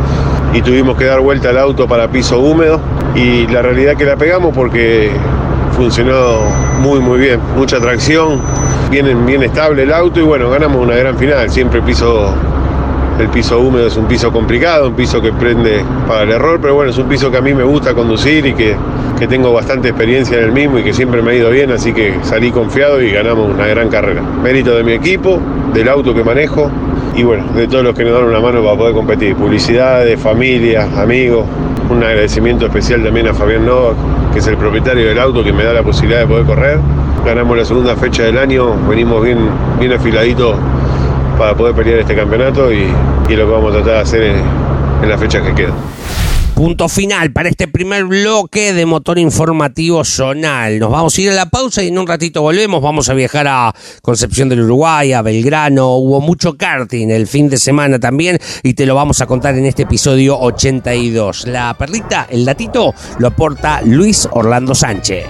y 0.52 0.62
tuvimos 0.62 0.96
que 0.96 1.04
dar 1.04 1.20
vuelta 1.20 1.50
al 1.50 1.58
auto 1.58 1.86
para 1.86 2.08
piso 2.08 2.38
húmedo 2.38 2.80
y 3.14 3.46
la 3.48 3.62
realidad 3.62 3.96
que 3.96 4.04
la 4.04 4.16
pegamos 4.16 4.54
porque 4.54 5.10
funcionó 5.76 6.40
muy 6.80 7.00
muy 7.00 7.18
bien, 7.18 7.40
mucha 7.56 7.80
tracción, 7.80 8.40
bien, 8.90 9.26
bien 9.26 9.42
estable 9.42 9.82
el 9.82 9.92
auto 9.92 10.20
y 10.20 10.22
bueno, 10.22 10.48
ganamos 10.50 10.80
una 10.80 10.94
gran 10.94 11.16
final, 11.18 11.50
siempre 11.50 11.82
piso 11.82 12.32
el 13.18 13.28
piso 13.28 13.60
húmedo 13.60 13.86
es 13.86 13.96
un 13.96 14.06
piso 14.06 14.32
complicado, 14.32 14.88
un 14.88 14.94
piso 14.94 15.22
que 15.22 15.32
prende 15.32 15.84
para 16.08 16.22
el 16.22 16.30
error, 16.30 16.58
pero 16.60 16.74
bueno, 16.74 16.90
es 16.90 16.98
un 16.98 17.08
piso 17.08 17.30
que 17.30 17.36
a 17.36 17.40
mí 17.40 17.54
me 17.54 17.62
gusta 17.62 17.94
conducir 17.94 18.44
y 18.46 18.54
que, 18.54 18.76
que, 19.18 19.28
tengo 19.28 19.52
bastante 19.52 19.88
experiencia 19.88 20.38
en 20.38 20.44
el 20.44 20.52
mismo 20.52 20.78
y 20.78 20.82
que 20.82 20.92
siempre 20.92 21.22
me 21.22 21.32
ha 21.32 21.34
ido 21.34 21.50
bien, 21.50 21.70
así 21.70 21.92
que 21.92 22.14
salí 22.22 22.50
confiado 22.50 23.00
y 23.00 23.12
ganamos 23.12 23.54
una 23.54 23.66
gran 23.66 23.88
carrera. 23.88 24.20
Mérito 24.20 24.74
de 24.74 24.82
mi 24.82 24.92
equipo, 24.92 25.40
del 25.72 25.88
auto 25.88 26.12
que 26.12 26.24
manejo 26.24 26.70
y 27.14 27.22
bueno, 27.22 27.44
de 27.54 27.68
todos 27.68 27.84
los 27.84 27.94
que 27.94 28.04
nos 28.04 28.14
dan 28.14 28.24
una 28.24 28.40
mano 28.40 28.62
para 28.64 28.76
poder 28.76 28.94
competir. 28.94 29.36
Publicidades, 29.36 30.18
familia, 30.20 30.88
amigos. 31.00 31.46
Un 31.88 32.02
agradecimiento 32.02 32.66
especial 32.66 33.04
también 33.04 33.28
a 33.28 33.34
Fabián 33.34 33.66
Novak, 33.66 33.94
que 34.32 34.40
es 34.40 34.46
el 34.46 34.56
propietario 34.56 35.06
del 35.06 35.18
auto 35.18 35.44
que 35.44 35.52
me 35.52 35.62
da 35.62 35.72
la 35.72 35.82
posibilidad 35.82 36.20
de 36.20 36.26
poder 36.26 36.44
correr. 36.44 36.78
Ganamos 37.24 37.56
la 37.56 37.64
segunda 37.64 37.94
fecha 37.94 38.24
del 38.24 38.38
año, 38.38 38.74
venimos 38.88 39.22
bien, 39.22 39.38
bien 39.78 39.92
afiladitos 39.92 40.56
para 41.38 41.56
poder 41.56 41.74
pelear 41.74 42.00
este 42.00 42.14
campeonato 42.14 42.72
y, 42.72 42.86
lo 43.28 43.46
que 43.46 43.52
vamos 43.52 43.70
a 43.70 43.78
tratar 43.78 43.94
de 43.94 44.00
hacer 44.00 44.22
en, 44.22 44.42
en 45.02 45.08
las 45.08 45.18
fechas 45.20 45.42
que 45.42 45.54
quedan. 45.54 45.74
Punto 46.54 46.88
final 46.88 47.32
para 47.32 47.48
este 47.48 47.66
primer 47.66 48.04
bloque 48.04 48.72
de 48.72 48.86
motor 48.86 49.18
informativo 49.18 50.04
zonal. 50.04 50.78
Nos 50.78 50.88
vamos 50.88 51.18
a 51.18 51.20
ir 51.20 51.30
a 51.30 51.34
la 51.34 51.46
pausa 51.50 51.82
y 51.82 51.88
en 51.88 51.98
un 51.98 52.06
ratito 52.06 52.42
volvemos. 52.42 52.80
Vamos 52.80 53.08
a 53.08 53.14
viajar 53.14 53.48
a 53.48 53.74
Concepción 54.02 54.48
del 54.48 54.60
Uruguay, 54.60 55.12
a 55.12 55.22
Belgrano. 55.22 55.96
Hubo 55.96 56.20
mucho 56.20 56.56
karting 56.56 57.10
el 57.10 57.26
fin 57.26 57.48
de 57.48 57.56
semana 57.56 57.98
también 57.98 58.38
y 58.62 58.74
te 58.74 58.86
lo 58.86 58.94
vamos 58.94 59.20
a 59.20 59.26
contar 59.26 59.56
en 59.56 59.66
este 59.66 59.82
episodio 59.82 60.38
82. 60.38 61.48
La 61.48 61.74
perlita, 61.76 62.28
el 62.30 62.44
datito, 62.44 62.94
lo 63.18 63.26
aporta 63.26 63.82
Luis 63.82 64.28
Orlando 64.30 64.76
Sánchez. 64.76 65.26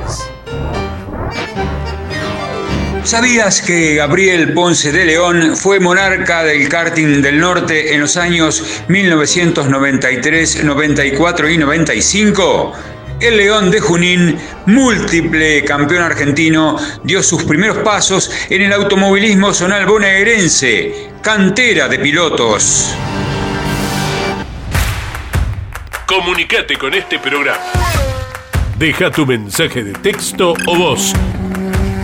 ¿Sabías 3.05 3.61
que 3.61 3.97
Gabriel 3.97 4.55
Ponce 4.55 4.91
de 4.91 5.05
León 5.05 5.59
fue 5.59 5.79
monarca 5.79 6.43
del 6.43 6.71
karting 6.71 7.21
del 7.21 7.39
norte 7.39 7.95
en 7.95 8.01
los 8.01 8.17
años 8.17 8.83
1993, 8.89 10.65
94 10.65 11.51
y 11.51 11.59
95? 11.59 12.73
El 13.21 13.37
León 13.37 13.71
de 13.71 13.81
Junín, 13.81 14.39
múltiple 14.65 15.63
campeón 15.67 16.03
argentino, 16.03 16.79
dio 17.03 17.23
sus 17.23 17.45
primeros 17.45 17.77
pasos 17.79 18.31
en 18.49 18.63
el 18.63 18.73
automovilismo 18.73 19.53
zonal 19.53 19.85
bonaerense, 19.85 21.11
cantera 21.21 21.89
de 21.89 21.99
pilotos. 21.99 22.95
Comunicate 26.07 26.79
con 26.79 26.95
este 26.95 27.19
programa. 27.19 27.61
Deja 28.79 29.11
tu 29.11 29.27
mensaje 29.27 29.85
de 29.85 29.93
texto 29.93 30.55
o 30.67 30.77
voz 30.77 31.13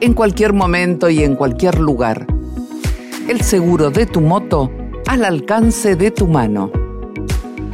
en 0.00 0.14
cualquier 0.14 0.52
momento 0.52 1.10
y 1.10 1.22
en 1.22 1.34
cualquier 1.34 1.78
lugar. 1.78 2.26
El 3.28 3.42
seguro 3.42 3.90
de 3.90 4.06
tu 4.06 4.20
moto 4.20 4.70
al 5.06 5.24
alcance 5.24 5.96
de 5.96 6.10
tu 6.10 6.26
mano. 6.26 6.70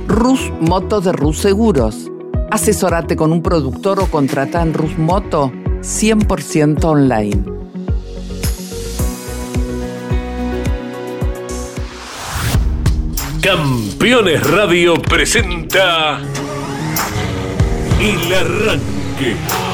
Rus 0.08 0.52
Moto 0.60 1.00
de 1.00 1.12
Rus 1.12 1.38
Seguros. 1.38 2.10
Asesorate 2.50 3.16
con 3.16 3.32
un 3.32 3.42
productor 3.42 4.00
o 4.00 4.06
contrata 4.06 4.62
en 4.62 4.74
Rus 4.74 4.96
Moto 4.98 5.52
100% 5.80 6.84
online. 6.84 7.44
Campeones 13.40 14.50
Radio 14.50 14.94
presenta 15.02 16.18
El 18.00 18.32
Arranque 18.32 19.73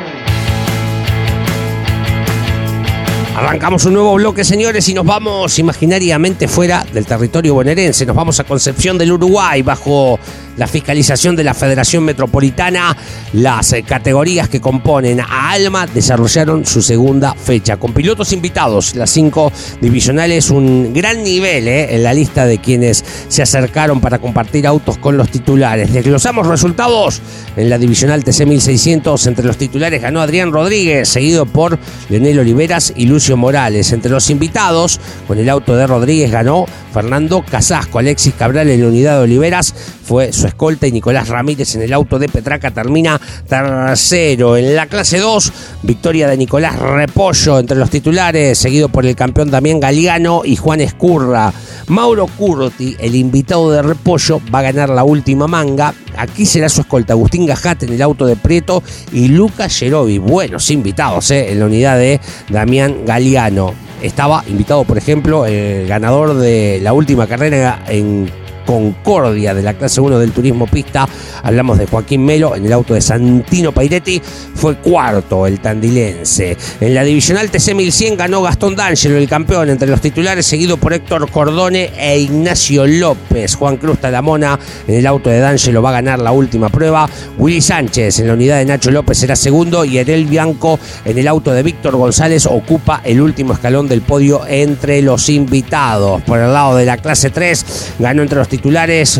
Arrancamos 3.35 3.85
un 3.85 3.93
nuevo 3.93 4.13
bloque, 4.15 4.43
señores, 4.43 4.89
y 4.89 4.93
nos 4.93 5.05
vamos 5.05 5.57
imaginariamente 5.57 6.49
fuera 6.49 6.85
del 6.93 7.05
territorio 7.05 7.53
bonaerense. 7.53 8.05
Nos 8.05 8.15
vamos 8.15 8.39
a 8.41 8.43
Concepción 8.43 8.97
del 8.97 9.13
Uruguay, 9.13 9.61
bajo 9.61 10.19
la 10.57 10.67
fiscalización 10.67 11.37
de 11.37 11.45
la 11.45 11.53
Federación 11.53 12.03
Metropolitana. 12.03 12.95
Las 13.33 13.71
eh, 13.71 13.83
categorías 13.83 14.49
que 14.49 14.59
componen 14.59 15.21
a 15.21 15.51
Alma 15.51 15.87
desarrollaron 15.87 16.65
su 16.65 16.81
segunda 16.81 17.33
fecha, 17.33 17.77
con 17.77 17.93
pilotos 17.93 18.33
invitados. 18.33 18.95
Las 18.95 19.09
cinco 19.09 19.51
divisionales, 19.79 20.49
un 20.49 20.93
gran 20.93 21.23
nivel 21.23 21.69
eh, 21.69 21.95
en 21.95 22.03
la 22.03 22.13
lista 22.13 22.45
de 22.45 22.57
quienes 22.57 23.03
se 23.29 23.41
acercaron 23.41 24.01
para 24.01 24.19
compartir 24.19 24.67
autos 24.67 24.97
con 24.97 25.15
los 25.15 25.29
titulares. 25.29 25.93
Desglosamos 25.93 26.47
resultados 26.47 27.21
en 27.55 27.69
la 27.69 27.77
divisional 27.77 28.25
TC 28.25 28.45
1600. 28.45 29.25
Entre 29.27 29.45
los 29.45 29.55
titulares 29.55 30.01
ganó 30.01 30.19
Adrián 30.19 30.51
Rodríguez, 30.51 31.07
seguido 31.07 31.45
por 31.45 31.79
Leonel 32.09 32.39
Oliveras 32.39 32.91
y 32.95 33.05
Morales. 33.29 33.91
Entre 33.91 34.11
los 34.11 34.29
invitados, 34.29 34.99
con 35.27 35.37
el 35.37 35.49
auto 35.49 35.75
de 35.75 35.85
Rodríguez 35.85 36.31
ganó 36.31 36.65
Fernando 36.93 37.43
Casasco. 37.43 37.99
Alexis 37.99 38.33
Cabral 38.33 38.69
en 38.69 38.81
la 38.81 38.87
unidad 38.87 39.17
de 39.17 39.23
Oliveras 39.23 39.73
fue 40.03 40.33
su 40.33 40.47
escolta 40.47 40.87
y 40.87 40.91
Nicolás 40.91 41.29
Ramírez 41.29 41.75
en 41.75 41.83
el 41.83 41.93
auto 41.93 42.19
de 42.19 42.27
Petraca 42.27 42.71
termina 42.71 43.19
tercero. 43.47 44.57
En 44.57 44.75
la 44.75 44.87
clase 44.87 45.19
2, 45.19 45.53
victoria 45.83 46.27
de 46.27 46.37
Nicolás 46.37 46.79
Repollo 46.79 47.59
entre 47.59 47.77
los 47.77 47.89
titulares, 47.89 48.57
seguido 48.57 48.89
por 48.89 49.05
el 49.05 49.15
campeón 49.15 49.51
Damián 49.51 49.79
Galiano 49.79 50.41
y 50.43 50.55
Juan 50.55 50.81
Escurra. 50.81 51.53
Mauro 51.87 52.27
Curti, 52.27 52.95
el 52.99 53.15
invitado 53.15 53.71
de 53.71 53.81
Repollo, 53.81 54.41
va 54.53 54.59
a 54.59 54.63
ganar 54.63 54.89
la 54.89 55.03
última 55.03 55.47
manga. 55.47 55.93
Aquí 56.21 56.45
será 56.45 56.69
su 56.69 56.81
escolta 56.81 57.13
Agustín 57.13 57.47
Gajate 57.47 57.87
en 57.87 57.93
el 57.93 58.01
auto 58.03 58.27
de 58.27 58.35
Prieto 58.35 58.83
y 59.11 59.29
Lucas 59.29 59.75
Gerovi. 59.75 60.19
Buenos 60.19 60.69
invitados 60.69 61.31
eh, 61.31 61.51
en 61.51 61.59
la 61.59 61.65
unidad 61.65 61.97
de 61.97 62.19
Damián 62.47 63.05
Galiano 63.07 63.73
estaba 64.03 64.43
invitado, 64.47 64.83
por 64.83 64.97
ejemplo, 64.97 65.45
el 65.45 65.87
ganador 65.87 66.35
de 66.35 66.79
la 66.81 66.93
última 66.93 67.27
carrera 67.27 67.83
en 67.87 68.31
Concordia 68.71 69.53
de 69.53 69.63
la 69.63 69.73
clase 69.73 69.99
1 69.99 70.17
del 70.17 70.31
turismo 70.31 70.65
pista. 70.65 71.05
Hablamos 71.43 71.77
de 71.77 71.87
Joaquín 71.87 72.23
Melo 72.23 72.55
en 72.55 72.65
el 72.65 72.71
auto 72.71 72.93
de 72.93 73.01
Santino 73.01 73.73
Pairetti. 73.73 74.21
Fue 74.55 74.77
cuarto 74.77 75.45
el 75.45 75.59
tandilense. 75.59 76.55
En 76.79 76.95
la 76.95 77.03
divisional 77.03 77.51
TC 77.51 77.75
1100 77.75 78.15
ganó 78.15 78.41
Gastón 78.41 78.77
D'Angelo, 78.77 79.17
el 79.17 79.27
campeón 79.27 79.69
entre 79.69 79.89
los 79.89 79.99
titulares, 79.99 80.45
seguido 80.45 80.77
por 80.77 80.93
Héctor 80.93 81.29
Cordone 81.29 81.91
e 81.97 82.19
Ignacio 82.19 82.87
López. 82.87 83.55
Juan 83.55 83.75
Cruz 83.75 83.99
Talamona 83.99 84.57
en 84.87 84.95
el 84.95 85.05
auto 85.05 85.29
de 85.29 85.39
D'Angelo 85.39 85.81
va 85.81 85.89
a 85.89 85.93
ganar 85.93 86.19
la 86.19 86.31
última 86.31 86.69
prueba. 86.69 87.09
Willy 87.37 87.59
Sánchez 87.59 88.19
en 88.19 88.27
la 88.27 88.35
unidad 88.35 88.59
de 88.59 88.65
Nacho 88.65 88.89
López 88.89 89.17
será 89.17 89.35
segundo 89.35 89.83
y 89.83 89.97
Erel 89.97 90.27
Bianco 90.27 90.79
en 91.03 91.17
el 91.17 91.27
auto 91.27 91.51
de 91.51 91.61
Víctor 91.61 91.97
González 91.97 92.45
ocupa 92.45 93.01
el 93.03 93.19
último 93.19 93.51
escalón 93.51 93.89
del 93.89 94.01
podio 94.01 94.47
entre 94.47 95.01
los 95.01 95.27
invitados. 95.27 96.21
Por 96.21 96.39
el 96.39 96.53
lado 96.53 96.77
de 96.77 96.85
la 96.85 96.95
clase 96.95 97.31
3 97.31 97.95
ganó 97.99 98.21
entre 98.21 98.37
los 98.37 98.47
titulares, 98.47 98.60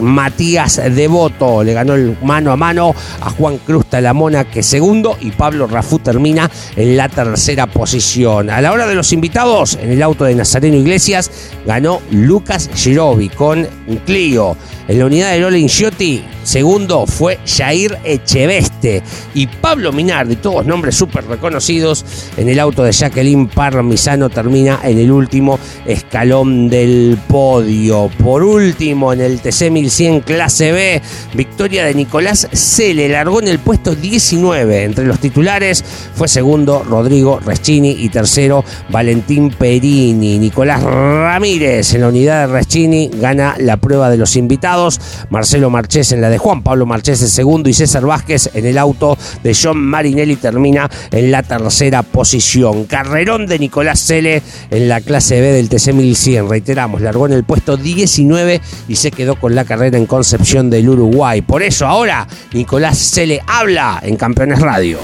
Matías 0.02 0.82
Devoto 0.94 1.64
le 1.64 1.74
ganó 1.74 1.94
el 1.96 2.18
mano 2.22 2.52
a 2.52 2.56
mano 2.56 2.96
a 3.22 3.30
Juan 3.30 3.58
Cruz 3.60 3.86
Talamona, 3.88 4.46
que 4.46 4.64
segundo, 4.64 5.18
y 5.20 5.32
Pablo 5.32 5.68
Rafú 5.68 6.00
termina 6.00 6.50
en 6.76 6.98
la 6.98 7.10
tercera 7.10 7.68
posición. 7.68 8.50
A 8.50 8.62
la 8.62 8.72
hora 8.72 8.88
de 8.88 8.96
los 8.96 9.12
invitados, 9.14 9.78
en 9.82 9.92
el 9.92 10.02
auto 10.02 10.26
de 10.26 10.36
Nazareno 10.36 10.78
Iglesias, 10.78 11.32
ganó 11.66 12.02
Lucas 12.12 12.70
Girovi 12.74 13.30
con 13.30 13.68
un 13.88 13.98
Clio. 14.06 14.56
En 14.88 15.00
la 15.00 15.06
unidad 15.06 15.32
de 15.32 15.40
Lola 15.40 15.58
Inciotti, 15.58 16.24
segundo 16.52 17.06
fue 17.06 17.40
Jair 17.46 17.98
Echeveste 18.04 19.02
y 19.34 19.48
Pablo 19.48 19.94
Minardi, 19.94 20.36
todos 20.36 20.66
nombres 20.66 20.96
súper 20.96 21.26
reconocidos. 21.26 22.04
En 22.36 22.50
el 22.50 22.60
auto 22.60 22.84
de 22.84 22.92
Jacqueline 22.92 23.48
Parmisano 23.48 24.30
termina 24.30 24.82
en 24.84 25.00
el 25.00 25.14
último 25.14 25.58
escalón 25.86 26.68
del 26.68 27.18
podio. 27.30 28.10
Por 28.22 28.44
último, 28.44 29.14
en 29.14 29.22
el 29.22 29.40
TC 29.40 29.72
1100 29.72 30.22
clase 30.22 30.74
B, 30.74 31.02
victoria 31.36 31.86
de 31.86 31.94
Nicolás 31.94 32.50
se 32.52 32.94
le 32.94 33.08
largó 33.08 33.40
en 33.40 33.48
el 33.48 33.60
puesto 33.60 33.96
19. 33.96 34.84
Entre 34.84 35.06
los 35.06 35.20
titulares 35.20 35.86
fue 36.14 36.28
segundo 36.28 36.84
Rodrigo 36.84 37.40
Reschini 37.40 37.92
y 37.92 38.10
tercero 38.10 38.66
Valentín 38.90 39.52
Perini. 39.52 40.38
Nicolás 40.38 40.84
Ramírez 40.84 41.94
en 41.94 42.02
la 42.02 42.10
unidad 42.10 42.48
de 42.48 42.54
Reschini 42.54 43.10
gana 43.14 43.56
la 43.58 43.78
prueba 43.78 44.10
de 44.10 44.18
los 44.18 44.36
invitados 44.36 45.00
Marcelo 45.30 45.70
Marchés 45.70 46.12
en 46.12 46.20
la 46.20 46.30
de 46.30 46.41
Juan 46.42 46.64
Pablo 46.64 46.88
Marchés 46.88 47.22
en 47.22 47.28
segundo 47.28 47.70
y 47.70 47.74
César 47.74 48.04
Vázquez 48.04 48.50
en 48.56 48.66
el 48.66 48.80
auto 48.80 49.16
de 49.44 49.56
John 49.56 49.78
Marinelli 49.78 50.38
termina 50.38 50.90
en 51.12 51.30
la 51.30 51.44
tercera 51.44 52.02
posición. 52.02 52.86
Carrerón 52.86 53.46
de 53.46 53.60
Nicolás 53.60 54.00
Cele 54.00 54.42
en 54.72 54.90
la 54.90 55.02
clase 55.02 55.40
B 55.40 55.52
del 55.52 55.70
TC 55.70 55.94
1100. 55.94 56.50
Reiteramos, 56.50 57.02
largó 57.02 57.28
en 57.28 57.34
el 57.34 57.44
puesto 57.44 57.78
19 57.78 58.60
y 58.88 58.96
se 58.96 59.12
quedó 59.12 59.36
con 59.36 59.54
la 59.54 59.66
carrera 59.66 60.00
en 60.00 60.08
Concepción 60.08 60.72
del 60.72 60.90
Uruguay. 60.90 61.44
Por 61.44 61.62
eso 61.62 61.86
ahora 61.86 62.28
Nicolás 62.54 62.98
Cele 62.98 63.40
habla 63.46 64.00
en 64.02 64.16
Campeones 64.16 64.62
Radio 64.62 64.98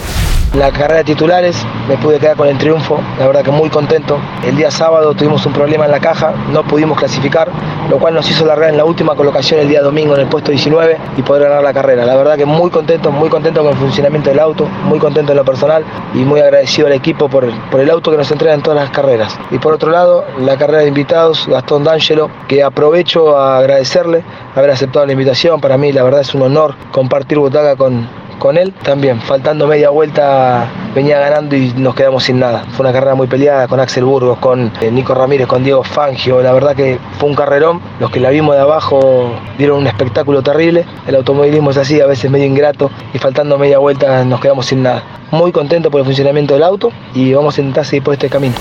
la 0.53 0.71
carrera 0.71 0.97
de 0.97 1.03
titulares, 1.03 1.65
me 1.87 1.97
pude 1.97 2.19
quedar 2.19 2.35
con 2.35 2.47
el 2.47 2.57
triunfo, 2.57 2.99
la 3.19 3.27
verdad 3.27 3.43
que 3.43 3.51
muy 3.51 3.69
contento. 3.69 4.17
El 4.45 4.55
día 4.55 4.71
sábado 4.71 5.13
tuvimos 5.13 5.45
un 5.45 5.53
problema 5.53 5.85
en 5.85 5.91
la 5.91 5.99
caja, 5.99 6.33
no 6.51 6.63
pudimos 6.63 6.97
clasificar, 6.97 7.49
lo 7.89 7.99
cual 7.99 8.13
nos 8.13 8.29
hizo 8.29 8.45
largar 8.45 8.69
en 8.69 8.77
la 8.77 8.85
última 8.85 9.15
colocación 9.15 9.59
el 9.59 9.69
día 9.69 9.81
domingo 9.81 10.15
en 10.15 10.21
el 10.21 10.27
puesto 10.27 10.51
19 10.51 10.97
y 11.17 11.21
poder 11.21 11.43
ganar 11.43 11.63
la 11.63 11.73
carrera. 11.73 12.05
La 12.05 12.15
verdad 12.15 12.37
que 12.37 12.45
muy 12.45 12.71
contento, 12.71 13.11
muy 13.11 13.29
contento 13.29 13.61
con 13.61 13.71
el 13.71 13.77
funcionamiento 13.77 14.29
del 14.29 14.39
auto, 14.39 14.65
muy 14.65 14.99
contento 14.99 15.31
en 15.31 15.37
lo 15.37 15.45
personal 15.45 15.83
y 16.13 16.19
muy 16.19 16.39
agradecido 16.39 16.87
al 16.87 16.93
equipo 16.93 17.29
por, 17.29 17.45
por 17.69 17.79
el 17.79 17.89
auto 17.89 18.11
que 18.11 18.17
nos 18.17 18.31
entrega 18.31 18.53
en 18.53 18.61
todas 18.61 18.79
las 18.79 18.89
carreras. 18.89 19.37
Y 19.51 19.59
por 19.59 19.73
otro 19.73 19.91
lado, 19.91 20.25
la 20.39 20.57
carrera 20.57 20.81
de 20.81 20.87
invitados, 20.87 21.47
Gastón 21.47 21.83
D'Angelo, 21.83 22.29
que 22.47 22.63
aprovecho 22.63 23.37
a 23.37 23.59
agradecerle 23.59 24.23
haber 24.55 24.71
aceptado 24.71 25.05
la 25.05 25.11
invitación. 25.11 25.61
Para 25.61 25.77
mí 25.77 25.91
la 25.91 26.03
verdad 26.03 26.21
es 26.21 26.33
un 26.33 26.41
honor 26.41 26.75
compartir 26.91 27.37
butaca 27.37 27.75
con, 27.75 28.07
con 28.37 28.57
él 28.57 28.73
también. 28.83 29.21
Faltando 29.21 29.67
media 29.67 29.89
vuelta 29.89 30.67
venía 30.95 31.19
ganando 31.19 31.55
y 31.55 31.73
nos 31.77 31.95
quedamos 31.95 32.23
sin 32.23 32.39
nada. 32.39 32.65
Fue 32.71 32.85
una 32.85 32.93
carrera 32.93 33.15
muy 33.15 33.27
peleada 33.27 33.67
con 33.67 33.79
Axel 33.79 34.05
Burgos, 34.05 34.37
con 34.39 34.71
eh, 34.81 34.91
Nico 34.91 35.13
Ramírez, 35.13 35.47
con 35.47 35.63
Diego 35.63 35.83
Fangio. 35.83 36.41
La 36.41 36.53
verdad 36.53 36.75
que 36.75 36.99
fue 37.19 37.29
un 37.29 37.35
carrerón. 37.35 37.81
Los 37.99 38.11
que 38.11 38.19
la 38.19 38.29
vimos 38.29 38.55
de 38.55 38.61
abajo 38.61 39.31
dieron 39.57 39.79
un 39.79 39.87
espectáculo 39.87 40.41
terrible. 40.41 40.85
El 41.07 41.15
automovilismo 41.15 41.71
es 41.71 41.77
así, 41.77 42.01
a 42.01 42.07
veces 42.07 42.29
medio 42.31 42.45
ingrato 42.45 42.91
y 43.13 43.19
faltando 43.19 43.57
media 43.57 43.79
vuelta 43.79 44.23
nos 44.23 44.39
quedamos 44.39 44.65
sin 44.65 44.83
nada. 44.83 45.03
Muy 45.31 45.51
contento 45.51 45.91
por 45.91 45.99
el 45.99 46.05
funcionamiento 46.05 46.53
del 46.53 46.63
auto 46.63 46.91
y 47.13 47.33
vamos 47.33 47.57
a 47.57 47.61
intentar 47.61 47.85
seguir 47.85 48.03
por 48.03 48.13
este 48.13 48.29
camino. 48.29 48.55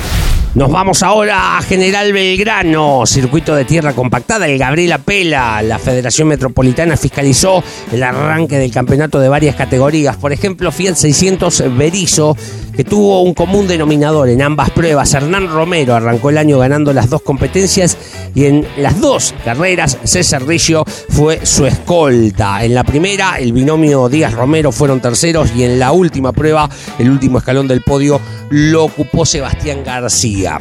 Nos 0.57 0.71
vamos 0.71 1.03
ahora 1.03 1.59
a 1.59 1.61
General 1.61 2.15
Belgrano, 2.15 3.05
circuito 3.05 3.55
de 3.55 3.67
tierra 3.67 3.93
compactada. 3.93 4.49
El 4.49 4.57
Gabriela 4.57 4.97
Pela, 4.97 5.61
la 5.61 5.79
Federación 5.79 6.29
Metropolitana 6.29 6.97
fiscalizó 6.97 7.63
el 7.93 8.03
arranque 8.03 8.57
del 8.57 8.73
campeonato 8.73 9.21
de 9.21 9.29
varias 9.29 9.55
categorías. 9.55 10.17
Por 10.17 10.33
ejemplo, 10.33 10.73
Fiat 10.73 10.95
600 10.95 11.77
Berizo, 11.77 12.35
que 12.77 12.85
tuvo 12.85 13.23
un 13.23 13.33
común 13.33 13.67
denominador 13.67 14.29
en 14.29 14.43
ambas 14.43 14.71
pruebas. 14.71 15.15
Hernán 15.15 15.49
Romero 15.49 15.95
arrancó 15.95 16.31
el 16.31 16.39
año 16.39 16.59
ganando 16.59 16.93
las 16.93 17.09
dos 17.09 17.23
competencias 17.23 17.97
y 18.35 18.45
en 18.45 18.67
las 18.77 19.01
dos 19.01 19.35
carreras 19.45 19.99
César 20.05 20.47
Riggio 20.47 20.85
fue 21.09 21.45
su 21.47 21.67
escolta. 21.67 22.65
En 22.65 22.75
la 22.75 22.85
primera, 22.85 23.39
el 23.39 23.53
binomio 23.53 24.09
Díaz 24.09 24.35
Romero 24.35 24.73
fueron 24.73 25.01
terceros 25.01 25.51
y 25.57 25.65
en 25.65 25.79
la 25.79 25.93
última 25.93 26.33
prueba, 26.33 26.69
el 26.99 27.11
último 27.11 27.39
escalón 27.39 27.67
del 27.67 27.83
podio, 27.83 28.21
lo 28.51 28.85
ocupó 28.85 29.25
Sebastián 29.25 29.83
García. 29.83 30.61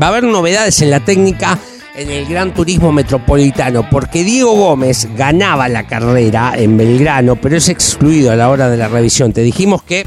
Va 0.00 0.06
a 0.06 0.10
haber 0.10 0.24
novedades 0.24 0.80
en 0.80 0.90
la 0.90 1.00
técnica 1.00 1.58
en 1.94 2.10
el 2.10 2.26
Gran 2.26 2.52
Turismo 2.52 2.90
Metropolitano, 2.90 3.88
porque 3.88 4.24
Diego 4.24 4.52
Gómez 4.54 5.08
ganaba 5.16 5.68
la 5.68 5.86
carrera 5.86 6.54
en 6.56 6.76
Belgrano, 6.76 7.36
pero 7.36 7.56
es 7.56 7.68
excluido 7.68 8.32
a 8.32 8.36
la 8.36 8.48
hora 8.48 8.68
de 8.68 8.76
la 8.76 8.88
revisión. 8.88 9.32
Te 9.32 9.42
dijimos 9.42 9.82
que 9.84 10.04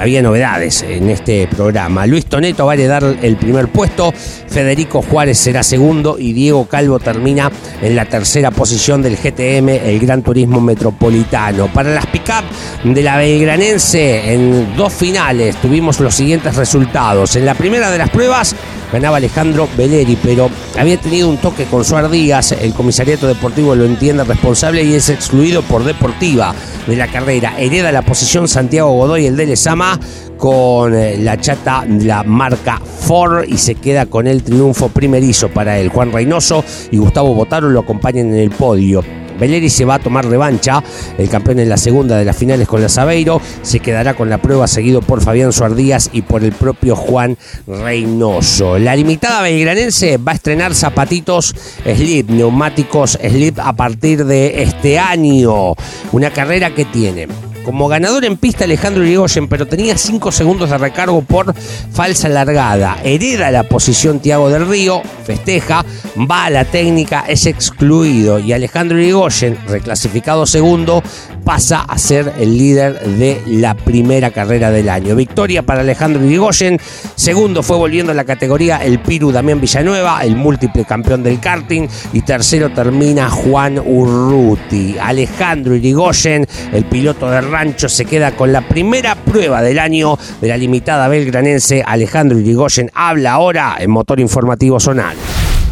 había 0.00 0.22
novedades 0.22 0.82
en 0.82 1.10
este 1.10 1.46
programa. 1.46 2.06
Luis 2.06 2.24
Toneto 2.24 2.64
va 2.64 2.72
a 2.72 2.74
heredar 2.74 3.04
el 3.22 3.36
primer 3.36 3.68
puesto, 3.68 4.12
Federico 4.12 5.02
Juárez 5.02 5.38
será 5.38 5.62
segundo 5.62 6.16
y 6.18 6.32
Diego 6.32 6.66
Calvo 6.66 6.98
termina 6.98 7.52
en 7.82 7.94
la 7.94 8.06
tercera 8.06 8.50
posición 8.50 9.02
del 9.02 9.16
GTM, 9.16 9.68
el 9.68 10.00
Gran 10.00 10.22
Turismo 10.22 10.60
Metropolitano. 10.60 11.66
Para 11.68 11.90
las 11.90 12.06
pick-up 12.06 12.44
de 12.82 13.02
la 13.02 13.18
Belgranense, 13.18 14.32
en 14.32 14.74
dos 14.74 14.92
finales 14.92 15.56
tuvimos 15.56 16.00
los 16.00 16.14
siguientes 16.14 16.56
resultados. 16.56 17.36
En 17.36 17.44
la 17.44 17.54
primera 17.54 17.90
de 17.90 17.98
las 17.98 18.08
pruebas, 18.08 18.56
ganaba 18.92 19.18
Alejandro 19.18 19.68
Veleri, 19.76 20.16
pero 20.22 20.50
había 20.78 20.96
tenido 20.98 21.28
un 21.28 21.38
toque 21.38 21.64
con 21.64 21.84
Suar 21.84 22.10
Díaz, 22.10 22.52
el 22.52 22.72
comisariato 22.72 23.26
deportivo 23.26 23.74
lo 23.74 23.84
entiende 23.84 24.24
responsable 24.24 24.82
y 24.82 24.94
es 24.94 25.08
excluido 25.08 25.62
por 25.62 25.84
Deportiva 25.84 26.54
de 26.86 26.96
la 26.96 27.08
carrera. 27.08 27.54
Hereda 27.58 27.92
la 27.92 28.02
posición 28.02 28.48
Santiago 28.48 28.92
Godoy, 28.92 29.26
el 29.26 29.36
de 29.36 29.46
Lezama, 29.46 29.98
con 30.36 30.94
eh, 30.94 31.16
la 31.18 31.38
chata 31.38 31.84
la 31.86 32.22
marca 32.22 32.80
Ford 32.80 33.44
y 33.46 33.58
se 33.58 33.74
queda 33.74 34.06
con 34.06 34.26
el 34.26 34.42
triunfo 34.42 34.88
primerizo 34.88 35.48
para 35.48 35.78
él. 35.78 35.88
Juan 35.88 36.12
Reynoso 36.12 36.64
y 36.90 36.98
Gustavo 36.98 37.34
Botaro 37.34 37.68
lo 37.68 37.80
acompañan 37.80 38.28
en 38.28 38.36
el 38.36 38.50
podio. 38.50 39.19
Beleri 39.40 39.70
se 39.70 39.84
va 39.84 39.94
a 39.94 39.98
tomar 39.98 40.26
revancha, 40.26 40.82
el 41.18 41.28
campeón 41.28 41.60
en 41.60 41.68
la 41.68 41.76
segunda 41.76 42.16
de 42.18 42.24
las 42.24 42.36
finales 42.36 42.68
con 42.68 42.82
la 42.82 42.88
Sabeiro, 42.88 43.40
se 43.62 43.80
quedará 43.80 44.14
con 44.14 44.28
la 44.28 44.38
prueba 44.38 44.68
seguido 44.68 45.00
por 45.00 45.22
Fabián 45.22 45.52
Suardías 45.52 46.10
y 46.12 46.22
por 46.22 46.44
el 46.44 46.52
propio 46.52 46.94
Juan 46.94 47.36
Reynoso. 47.66 48.78
La 48.78 48.94
limitada 48.94 49.42
belgranense 49.42 50.18
va 50.18 50.32
a 50.32 50.34
estrenar 50.34 50.74
zapatitos 50.74 51.54
slip, 51.84 52.30
neumáticos 52.30 53.18
slip 53.20 53.58
a 53.58 53.72
partir 53.72 54.24
de 54.24 54.62
este 54.62 54.98
año, 54.98 55.74
una 56.12 56.30
carrera 56.30 56.74
que 56.74 56.84
tiene 56.84 57.26
como 57.64 57.88
ganador 57.88 58.24
en 58.24 58.36
pista 58.36 58.64
Alejandro 58.64 59.04
Irigoyen, 59.04 59.48
pero 59.48 59.66
tenía 59.66 59.96
5 59.96 60.32
segundos 60.32 60.70
de 60.70 60.78
recargo 60.78 61.22
por 61.22 61.54
falsa 61.92 62.28
largada. 62.28 62.98
Hereda 63.04 63.50
la 63.50 63.64
posición 63.64 64.20
Tiago 64.20 64.50
del 64.50 64.66
Río, 64.66 65.02
festeja, 65.24 65.84
va 66.30 66.46
a 66.46 66.50
la 66.50 66.64
técnica, 66.64 67.24
es 67.28 67.46
excluido 67.46 68.38
y 68.38 68.52
Alejandro 68.52 68.98
Irigoyen, 68.98 69.58
reclasificado 69.68 70.46
segundo, 70.46 71.02
pasa 71.44 71.80
a 71.82 71.98
ser 71.98 72.32
el 72.38 72.56
líder 72.56 73.00
de 73.00 73.42
la 73.46 73.74
primera 73.74 74.30
carrera 74.30 74.70
del 74.70 74.88
año. 74.88 75.14
Victoria 75.14 75.62
para 75.62 75.80
Alejandro 75.80 76.24
Irigoyen, 76.24 76.78
segundo 77.14 77.62
fue 77.62 77.76
volviendo 77.76 78.12
a 78.12 78.14
la 78.14 78.24
categoría 78.24 78.78
el 78.78 79.00
Piru 79.00 79.32
Damián 79.32 79.60
Villanueva, 79.60 80.24
el 80.24 80.36
múltiple 80.36 80.84
campeón 80.84 81.22
del 81.22 81.40
karting 81.40 81.88
y 82.12 82.22
tercero 82.22 82.70
termina 82.70 83.30
Juan 83.30 83.78
Urruti. 83.78 84.96
Alejandro 84.98 85.74
Irigoyen, 85.74 86.46
el 86.72 86.84
piloto 86.84 87.30
de 87.30 87.49
Rancho 87.50 87.88
se 87.88 88.04
queda 88.04 88.32
con 88.32 88.52
la 88.52 88.62
primera 88.62 89.14
prueba 89.14 89.60
del 89.62 89.78
año 89.78 90.16
de 90.40 90.48
la 90.48 90.56
limitada 90.56 91.08
belgranense. 91.08 91.82
Alejandro 91.84 92.38
Irigoyen 92.38 92.90
habla 92.94 93.32
ahora 93.32 93.76
en 93.78 93.90
Motor 93.90 94.20
Informativo 94.20 94.78
Zonal. 94.78 95.16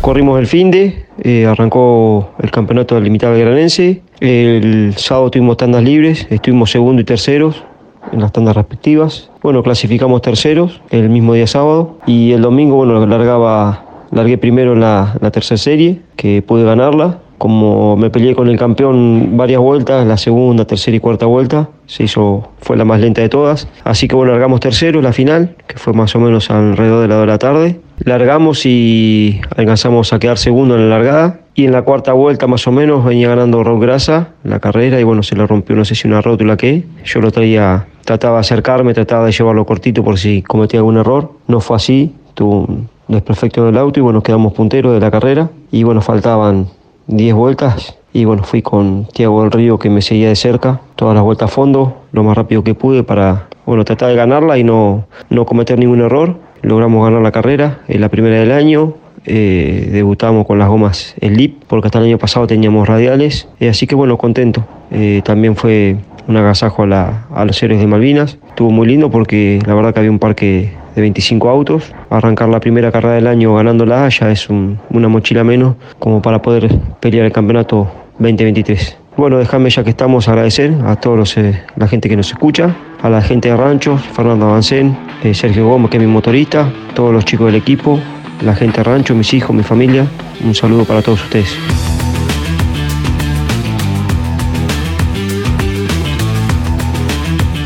Corrimos 0.00 0.38
el 0.38 0.46
fin 0.46 0.70
de, 0.70 1.06
eh, 1.22 1.46
arrancó 1.46 2.34
el 2.40 2.50
campeonato 2.50 2.94
de 2.94 3.00
limitada 3.00 3.32
belgranense. 3.32 4.02
El 4.20 4.94
sábado 4.96 5.30
tuvimos 5.30 5.56
tandas 5.56 5.82
libres, 5.82 6.26
estuvimos 6.30 6.70
segundo 6.70 7.00
y 7.00 7.04
terceros 7.04 7.64
en 8.12 8.20
las 8.20 8.32
tandas 8.32 8.56
respectivas. 8.56 9.30
Bueno, 9.42 9.62
clasificamos 9.62 10.22
terceros 10.22 10.80
el 10.90 11.08
mismo 11.08 11.34
día 11.34 11.46
sábado 11.46 11.98
y 12.06 12.32
el 12.32 12.42
domingo, 12.42 12.76
bueno, 12.76 13.06
largaba, 13.06 13.84
largué 14.10 14.38
primero 14.38 14.74
la, 14.74 15.16
la 15.20 15.30
tercera 15.30 15.58
serie, 15.58 16.00
que 16.16 16.42
pude 16.42 16.64
ganarla 16.64 17.20
como 17.38 17.96
me 17.96 18.11
peleé 18.11 18.35
con 18.35 18.48
el 18.48 18.59
campeón 18.59 19.37
varias 19.37 19.61
vueltas, 19.61 20.07
la 20.07 20.16
segunda, 20.16 20.64
tercera 20.64 20.96
y 20.96 21.01
cuarta 21.01 21.27
vuelta, 21.27 21.70
se 21.87 22.05
hizo, 22.05 22.48
fue 22.61 22.77
la 22.77 22.85
más 22.85 23.01
lenta 23.01 23.22
de 23.22 23.29
todas. 23.29 23.68
Así 23.85 24.09
que 24.09 24.16
bueno, 24.16 24.33
largamos 24.33 24.61
tercero 24.61 25.01
la 25.01 25.12
final, 25.12 25.55
que 25.66 25.79
fue 25.79 25.92
más 25.92 26.14
o 26.16 26.20
menos 26.20 26.51
alrededor 26.51 27.03
de 27.03 27.09
la 27.09 27.20
de 27.20 27.27
la 27.27 27.38
tarde. 27.38 27.81
Largamos 28.05 28.66
y 28.66 29.40
alcanzamos 29.57 30.12
a 30.12 30.18
quedar 30.18 30.38
segundo 30.38 30.74
en 30.74 30.88
la 30.88 30.96
largada. 30.96 31.40
Y 31.55 31.64
en 31.64 31.72
la 31.72 31.83
cuarta 31.83 32.12
vuelta 32.12 32.46
más 32.46 32.68
o 32.68 32.72
menos 32.72 33.05
venía 33.05 33.29
ganando 33.29 33.64
Raúl 33.64 33.81
Grasa 33.81 34.29
la 34.44 34.61
carrera 34.61 35.01
y 35.01 35.03
bueno, 35.03 35.24
se 35.24 35.35
le 35.35 35.44
rompió, 35.44 35.74
no 35.74 35.85
sé 35.85 35.96
si 35.96 36.07
una 36.07 36.20
rótula 36.20 36.57
que 36.57 36.85
yo 37.05 37.20
lo 37.20 37.33
traía, 37.33 37.88
trataba 38.05 38.35
de 38.37 38.40
acercarme, 38.42 38.94
trataba 38.94 39.27
de 39.27 39.33
llevarlo 39.33 39.66
cortito 39.66 40.05
por 40.05 40.18
si 40.18 40.42
cometía 40.42 40.79
algún 40.79 40.98
error. 40.98 41.33
No 41.48 41.59
fue 41.59 41.74
así, 41.74 42.14
tuvo 42.35 42.61
un 42.61 42.88
desperfecto 43.09 43.64
del 43.64 43.77
auto 43.77 43.98
y 43.98 44.03
bueno, 44.05 44.22
quedamos 44.22 44.53
punteros 44.53 44.94
de 44.94 45.01
la 45.01 45.11
carrera. 45.11 45.51
Y 45.72 45.83
bueno, 45.83 46.01
faltaban 46.01 46.68
10 47.08 47.34
vueltas 47.34 47.98
y 48.12 48.24
bueno, 48.24 48.42
fui 48.42 48.62
con 48.62 49.06
Tiago 49.06 49.42
del 49.42 49.50
Río 49.50 49.78
que 49.78 49.90
me 49.90 50.02
seguía 50.02 50.28
de 50.28 50.36
cerca, 50.36 50.80
todas 50.96 51.14
las 51.14 51.24
vueltas 51.24 51.50
a 51.50 51.52
fondo, 51.52 52.02
lo 52.12 52.22
más 52.22 52.36
rápido 52.36 52.64
que 52.64 52.74
pude 52.74 53.02
para 53.02 53.48
bueno, 53.66 53.84
tratar 53.84 54.08
de 54.08 54.14
ganarla 54.14 54.56
y 54.56 54.64
no, 54.64 55.06
no 55.28 55.44
cometer 55.44 55.78
ningún 55.78 56.00
error. 56.00 56.36
Logramos 56.62 57.04
ganar 57.04 57.22
la 57.22 57.30
carrera, 57.32 57.80
en 57.86 58.00
la 58.00 58.08
primera 58.08 58.36
del 58.36 58.50
año, 58.50 58.94
eh, 59.26 59.90
debutamos 59.92 60.46
con 60.46 60.58
las 60.58 60.68
gomas 60.68 61.14
LIP, 61.20 61.64
porque 61.68 61.88
hasta 61.88 61.98
el 61.98 62.06
año 62.06 62.18
pasado 62.18 62.46
teníamos 62.46 62.88
radiales, 62.88 63.48
eh, 63.60 63.68
así 63.68 63.86
que 63.86 63.94
bueno, 63.94 64.16
contento. 64.16 64.64
Eh, 64.90 65.20
también 65.24 65.54
fue 65.54 65.96
un 66.26 66.36
agasajo 66.36 66.82
a, 66.82 66.86
la, 66.86 67.26
a 67.34 67.44
los 67.44 67.62
héroes 67.62 67.80
de 67.80 67.86
Malvinas, 67.86 68.38
estuvo 68.48 68.70
muy 68.70 68.86
lindo 68.86 69.10
porque 69.10 69.58
la 69.66 69.74
verdad 69.74 69.92
que 69.92 70.00
había 70.00 70.10
un 70.10 70.18
parque 70.18 70.72
de 70.98 71.02
25 71.02 71.48
autos. 71.48 71.92
Arrancar 72.11 72.48
la 72.48 72.61
primera 72.61 72.90
carrera 72.90 73.14
del 73.14 73.26
año 73.26 73.54
ganándola 73.54 74.08
ya 74.08 74.30
es 74.30 74.48
una 74.50 75.08
mochila 75.08 75.44
menos 75.44 75.76
como 75.98 76.20
para 76.20 76.42
poder 76.42 76.68
pelear 77.00 77.24
el 77.24 77.32
campeonato 77.32 77.90
2023. 78.18 78.98
Bueno, 79.16 79.38
déjame 79.38 79.70
ya 79.70 79.82
que 79.82 79.90
estamos 79.90 80.28
agradecer 80.28 80.72
a 80.87 80.96
todos 80.96 81.37
eh, 81.38 81.61
la 81.76 81.88
gente 81.88 82.08
que 82.08 82.16
nos 82.16 82.30
escucha, 82.30 82.76
a 83.02 83.08
la 83.08 83.20
gente 83.20 83.48
de 83.48 83.56
Ranchos, 83.56 84.00
Fernando 84.00 84.46
Avancén, 84.46 84.96
eh, 85.24 85.34
Sergio 85.34 85.68
Gómez, 85.68 85.90
que 85.90 85.96
es 85.96 86.02
mi 86.02 86.08
motorista, 86.08 86.70
todos 86.94 87.12
los 87.12 87.24
chicos 87.24 87.46
del 87.46 87.56
equipo, 87.56 87.98
la 88.42 88.54
gente 88.54 88.78
de 88.78 88.84
Rancho, 88.84 89.14
mis 89.14 89.34
hijos, 89.34 89.54
mi 89.54 89.64
familia. 89.64 90.06
Un 90.44 90.54
saludo 90.54 90.84
para 90.84 91.02
todos 91.02 91.22
ustedes. 91.24 91.56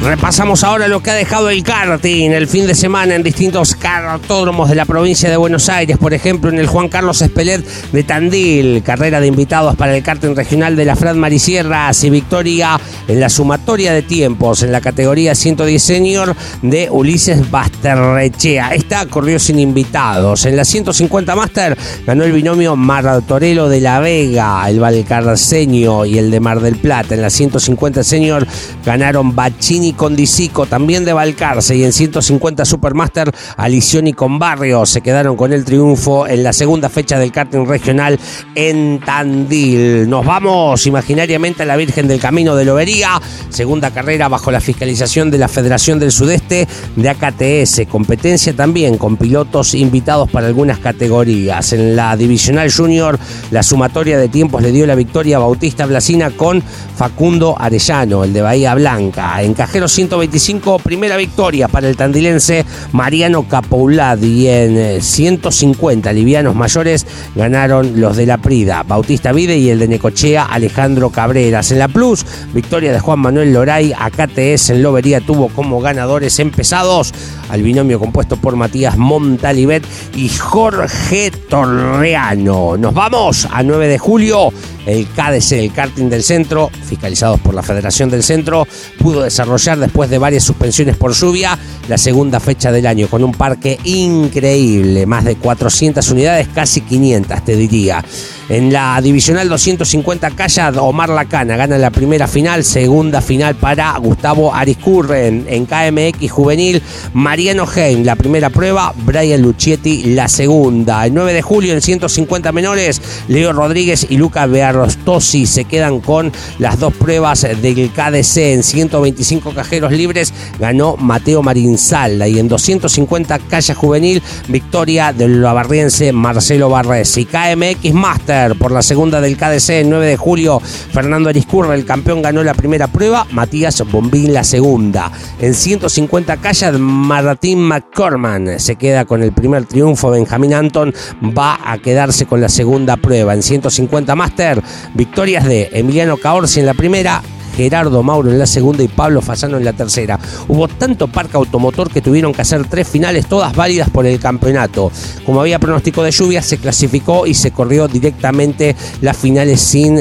Repasamos 0.03 0.65
ahora 0.65 0.89
lo 0.89 1.01
que 1.01 1.13
ha 1.13 1.15
dejado 1.15 1.49
el 1.49 1.63
karting 1.63 2.33
el 2.33 2.49
fin 2.49 2.67
de 2.67 2.75
semana 2.75 3.15
en 3.15 3.23
distintos 3.23 3.77
cartódromos 3.77 4.69
de 4.69 4.75
la 4.75 4.85
provincia 4.85 5.31
de 5.31 5.37
Buenos 5.37 5.69
Aires. 5.69 5.97
Por 5.97 6.13
ejemplo, 6.13 6.51
en 6.51 6.59
el 6.59 6.67
Juan 6.67 6.89
Carlos 6.89 7.23
Espelet 7.23 7.65
de 7.93 8.03
Tandil, 8.03 8.83
carrera 8.83 9.21
de 9.21 9.29
invitados 9.29 9.77
para 9.77 9.97
el 9.97 10.03
karting 10.03 10.35
regional 10.35 10.75
de 10.75 10.87
la 10.87 10.97
Fran 10.97 11.21
Marisierras 11.21 12.03
y 12.03 12.11
victoria 12.11 12.81
en 13.07 13.21
la 13.21 13.29
sumatoria 13.29 13.93
de 13.93 14.03
tiempos 14.03 14.65
en 14.65 14.73
la 14.73 14.81
categoría 14.81 15.37
110 15.37 15.81
senior 15.81 16.35
de 16.63 16.89
Ulises 16.91 17.49
Basterrechea. 17.49 18.75
Esta 18.75 19.07
corrió 19.07 19.39
sin 19.39 19.61
invitados. 19.61 20.47
En 20.47 20.57
la 20.57 20.65
150 20.65 21.37
Master 21.37 21.79
ganó 22.05 22.25
el 22.25 22.33
binomio 22.33 22.75
Martorelo 22.75 23.69
de 23.69 23.81
la 23.81 24.01
Vega, 24.01 24.69
el 24.69 24.81
Valcarceño 24.81 26.05
y 26.07 26.19
el 26.19 26.33
de 26.33 26.41
Mar 26.41 26.59
del 26.59 26.75
Plata. 26.75 27.15
En 27.15 27.23
la 27.23 27.31
150 27.31 28.03
senior 28.03 28.45
ganaron 28.85 29.37
Bachini 29.37 29.92
con 29.93 30.17
Disico, 30.17 30.67
también 30.67 31.05
de 31.05 31.13
Balcarce 31.13 31.77
y 31.77 31.85
en 31.85 31.93
150 31.93 32.65
Supermaster, 32.65 33.31
Alicioni 33.57 34.13
con 34.13 34.39
Barrio 34.39 34.87
se 34.87 35.01
quedaron 35.01 35.37
con 35.37 35.53
el 35.53 35.65
triunfo 35.65 36.27
en 36.27 36.43
la 36.43 36.53
segunda 36.53 36.89
fecha 36.89 37.19
del 37.19 37.33
karting 37.33 37.67
regional 37.67 38.19
en 38.55 39.01
Tandil. 39.01 40.09
Nos 40.09 40.25
vamos 40.25 40.87
imaginariamente 40.87 41.63
a 41.63 41.67
la 41.67 41.77
Virgen 41.77 42.09
del 42.09 42.21
Camino 42.21 42.55
de 42.57 42.65
Lobería, 42.65 43.21
segunda 43.51 43.91
carrera 43.91 44.29
bajo 44.29 44.51
la 44.51 44.61
fiscalización 44.61 45.31
de 45.31 45.39
la 45.39 45.49
Federación 45.49 45.99
del 45.99 46.13
Sudeste 46.13 46.67
de 46.97 47.09
AKTS, 47.09 47.87
competencia 47.89 48.55
también 48.55 48.99
con 48.99 49.17
pilotos 49.17 49.75
invitados 49.75 50.31
para 50.31 50.47
algunas 50.47 50.79
categorías. 50.79 51.73
En 51.73 51.97
la 51.97 52.17
Divisional 52.17 52.73
Junior, 52.73 53.19
la 53.51 53.63
sumatoria 53.63 54.19
de 54.19 54.29
tiempos 54.29 54.63
le 54.63 54.73
dio 54.73 54.87
la 54.87 54.95
victoria 54.95 55.37
a 55.37 55.41
Bautista 55.41 55.87
Blasina 55.87 56.31
con 56.31 56.63
Facundo 56.97 57.57
Arellano, 57.59 58.25
el 58.25 58.33
de 58.33 58.43
Bahía 58.43 58.75
Blanca. 58.75 59.43
En 59.43 59.55
Cajero 59.55 59.82
125, 59.89 60.79
primera 60.79 61.17
victoria 61.17 61.69
para 61.69 61.89
el 61.89 61.97
tandilense 61.97 62.65
Mariano 62.93 63.49
Capouladi. 63.49 64.49
En 64.49 65.03
150 65.03 66.11
eh, 66.11 66.15
livianos 66.15 66.55
mayores 66.55 67.07
ganaron 67.35 68.01
los 68.01 68.17
de 68.17 68.27
la 68.27 68.39
Prida, 68.39 68.83
Bautista 68.83 69.33
Vide 69.33 69.57
y 69.57 69.71
el 69.71 69.79
de 69.79 69.89
Necochea, 69.89 70.45
Alejandro 70.45 71.11
Cabreras. 71.11 71.71
En 71.73 71.79
la 71.79 71.89
Plus, 71.89 72.25
victoria 72.53 72.93
de 72.93 73.01
Juan 73.01 73.21
Manuel 73.21 73.53
Loray, 73.53 73.93
AKTS 73.99 74.71
en 74.71 74.83
Lobería 74.83 75.21
tuvo 75.21 75.49
como 75.49 75.81
ganadores 75.81 76.39
empezados 76.39 77.13
al 77.49 77.63
binomio 77.63 77.99
compuesto 77.99 78.37
por 78.37 78.57
Matías 78.57 78.97
Montalivet 78.97 79.85
y 80.15 80.29
Jorge 80.29 81.31
Torreano. 81.49 82.77
Nos 82.77 82.95
vamos 82.95 83.47
a 83.51 83.63
9 83.63 83.89
de 83.89 83.99
julio. 83.99 84.49
El 84.85 85.07
KDC, 85.07 85.53
el 85.53 85.73
karting 85.73 86.09
del 86.09 86.25
centro, 86.25 86.69
fiscalizados 86.85 87.39
por 87.39 87.55
la 87.55 87.63
Federación 87.63 88.11
del 88.11 88.25
Centro, 88.25 88.67
pudo 88.99 89.23
desarrollar 89.23 89.72
después 89.79 90.11
de 90.11 90.19
varias 90.19 90.45
suspensiones 90.45 90.97
por 90.97 91.13
lluvia 91.13 91.59
la 91.89 91.99
segunda 91.99 92.41
fecha 92.41 92.71
del 92.71 92.87
año 92.87 93.09
con 93.09 93.25
un 93.25 93.33
parque 93.33 93.79
increíble, 93.85 95.07
más 95.07 95.25
de 95.25 95.37
400 95.37 96.09
unidades, 96.11 96.49
casi 96.55 96.81
500 96.81 97.45
te 97.45 97.57
diría. 97.57 98.05
En 98.49 98.73
la 98.73 99.01
divisional 99.01 99.49
250 99.49 100.31
Calla, 100.33 100.71
Omar 100.83 101.09
Lacana 101.09 101.57
gana 101.57 101.79
la 101.79 101.91
primera 101.91 102.27
final, 102.27 102.65
segunda 102.65 103.21
final 103.21 103.55
para 103.55 103.97
Gustavo 103.99 104.53
Ariscurren. 104.53 105.47
En 105.49 105.65
KMX 105.65 106.31
Juvenil, 106.31 106.83
Mariano 107.13 107.67
Heim, 107.73 108.05
la 108.05 108.17
primera 108.17 108.51
prueba, 108.51 108.93
Brian 109.05 109.41
Luchetti, 109.41 110.15
la 110.15 110.29
segunda. 110.29 111.07
El 111.07 111.15
9 111.15 111.33
de 111.35 111.43
julio, 111.43 111.73
en 111.73 111.81
150 111.81 112.51
menores, 112.53 113.01
Leo 113.29 113.53
Rodríguez 113.53 114.07
y 114.11 114.17
Luca 114.17 114.47
Bearostosi 114.47 115.47
se 115.47 115.65
quedan 115.65 116.01
con 116.01 116.33
las 116.59 116.81
dos 116.81 116.93
pruebas 116.95 117.43
del 117.43 117.91
KDC. 117.93 118.37
En 118.39 118.63
125 118.65 119.55
cajeros 119.55 119.93
libres, 119.93 120.35
ganó 120.59 120.97
Mateo 120.97 121.43
Marinsalda. 121.43 122.27
Y 122.27 122.41
en 122.41 122.49
250 122.49 123.39
Calla 123.39 123.75
Juvenil, 123.75 124.23
victoria 124.49 125.13
del 125.13 125.41
lavarriense 125.41 126.13
Marcelo 126.13 126.69
Barres. 126.69 127.17
Y 127.17 127.25
KMX 127.25 127.93
Master 127.93 128.32
por 128.59 128.73
la 128.73 128.83
segunda 128.83 129.21
del 129.21 129.37
KDC 129.37 129.71
el 129.71 129.91
9 129.91 130.07
de 130.07 130.17
julio, 130.17 130.61
Fernando 130.61 131.29
Ariscurra, 131.29 131.75
el 131.75 131.85
campeón, 131.85 132.23
ganó 132.23 132.43
la 132.43 132.55
primera 132.55 132.87
prueba, 132.87 133.27
Matías 133.31 133.83
Bombín 133.91 134.33
la 134.33 134.45
segunda. 134.45 135.11
En 135.41 135.55
150 135.55 136.37
calles, 136.39 136.79
Martín 136.79 137.61
McCorman 137.61 138.59
se 138.59 138.77
queda 138.77 139.05
con 139.05 139.23
el 139.23 139.33
primer 139.33 139.67
triunfo, 139.67 140.11
Benjamín 140.11 140.55
Anton 140.55 140.95
va 141.37 141.61
a 141.65 141.79
quedarse 141.79 142.27
con 142.27 142.41
la 142.41 142.49
segunda 142.49 142.97
prueba. 142.97 143.35
En 143.35 143.43
150 143.43 144.15
Master, 144.15 144.63
victorias 144.95 145.45
de 145.45 145.69
Emiliano 145.73 146.17
Caorsi 146.17 146.61
en 146.61 146.67
la 146.67 146.75
primera, 146.75 147.23
Gerardo 147.55 148.03
Mauro 148.03 148.31
en 148.31 148.39
la 148.39 148.47
segunda 148.47 148.83
y 148.83 148.89
Pablo 148.89 149.23
Fasano 149.23 149.57
en 149.57 149.65
la 149.65 149.73
tercera. 149.73 150.19
Hubo 150.49 150.69
tanto 150.69 151.09
parque 151.09 151.37
automotor 151.37 151.91
que 151.91 152.01
tuvieron 152.01 152.33
que 152.33 152.43
hacer 152.43 152.67
tres 152.67 152.89
finales, 152.89 153.27
todas 153.27 153.55
válidas 153.55 153.91
por 153.91 154.07
el 154.07 154.19
campeonato. 154.19 154.91
Como 155.25 155.41
había 155.41 155.59
pronóstico 155.59 156.03
de 156.03 156.11
lluvia, 156.11 156.43
se 156.43 156.59
clasificó 156.59 157.27
y 157.27 157.35
se 157.35 157.51
corrió 157.51 157.89
directamente 157.89 158.75
las 159.01 159.17
finales 159.17 159.61
sin 159.61 159.97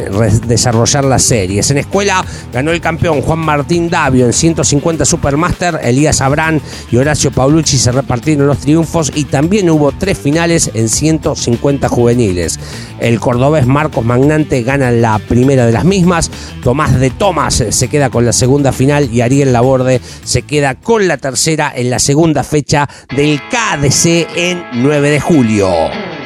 desarrollar 0.47 1.05
las 1.05 1.23
series. 1.23 1.69
En 1.71 1.77
escuela 1.77 2.23
ganó 2.53 2.71
el 2.71 2.81
campeón 2.81 3.21
Juan 3.21 3.39
Martín 3.39 3.89
Davio 3.89 4.25
en 4.25 4.33
150 4.33 5.05
Supermaster, 5.05 5.79
Elías 5.83 6.21
Abrán 6.21 6.61
y 6.91 6.97
Horacio 6.97 7.31
Paulucci 7.31 7.77
se 7.77 7.91
repartieron 7.91 8.47
los 8.47 8.59
triunfos 8.59 9.11
y 9.13 9.25
también 9.25 9.69
hubo 9.69 9.91
tres 9.91 10.17
finales 10.17 10.71
en 10.73 10.89
150 10.89 11.89
juveniles. 11.89 12.59
El 12.99 13.19
cordobés 13.19 13.65
Marcos 13.65 14.05
Magnante 14.05 14.63
gana 14.63 14.91
la 14.91 15.19
primera 15.19 15.65
de 15.65 15.71
las 15.71 15.85
mismas, 15.85 16.29
Tomás 16.63 16.99
de 16.99 17.09
Tomás 17.41 17.63
se 17.71 17.87
queda 17.87 18.11
con 18.11 18.23
la 18.23 18.33
segunda 18.33 18.71
final 18.71 19.09
y 19.11 19.21
Ariel 19.21 19.51
Laborde 19.51 19.99
se 20.23 20.43
queda 20.43 20.75
con 20.75 21.07
la 21.07 21.17
tercera 21.17 21.73
en 21.75 21.89
la 21.89 21.97
segunda 21.97 22.43
fecha 22.43 22.87
del 23.15 23.41
KDC 23.49 24.27
en 24.35 24.63
9 24.73 25.09
de 25.09 25.19
julio. 25.19 26.20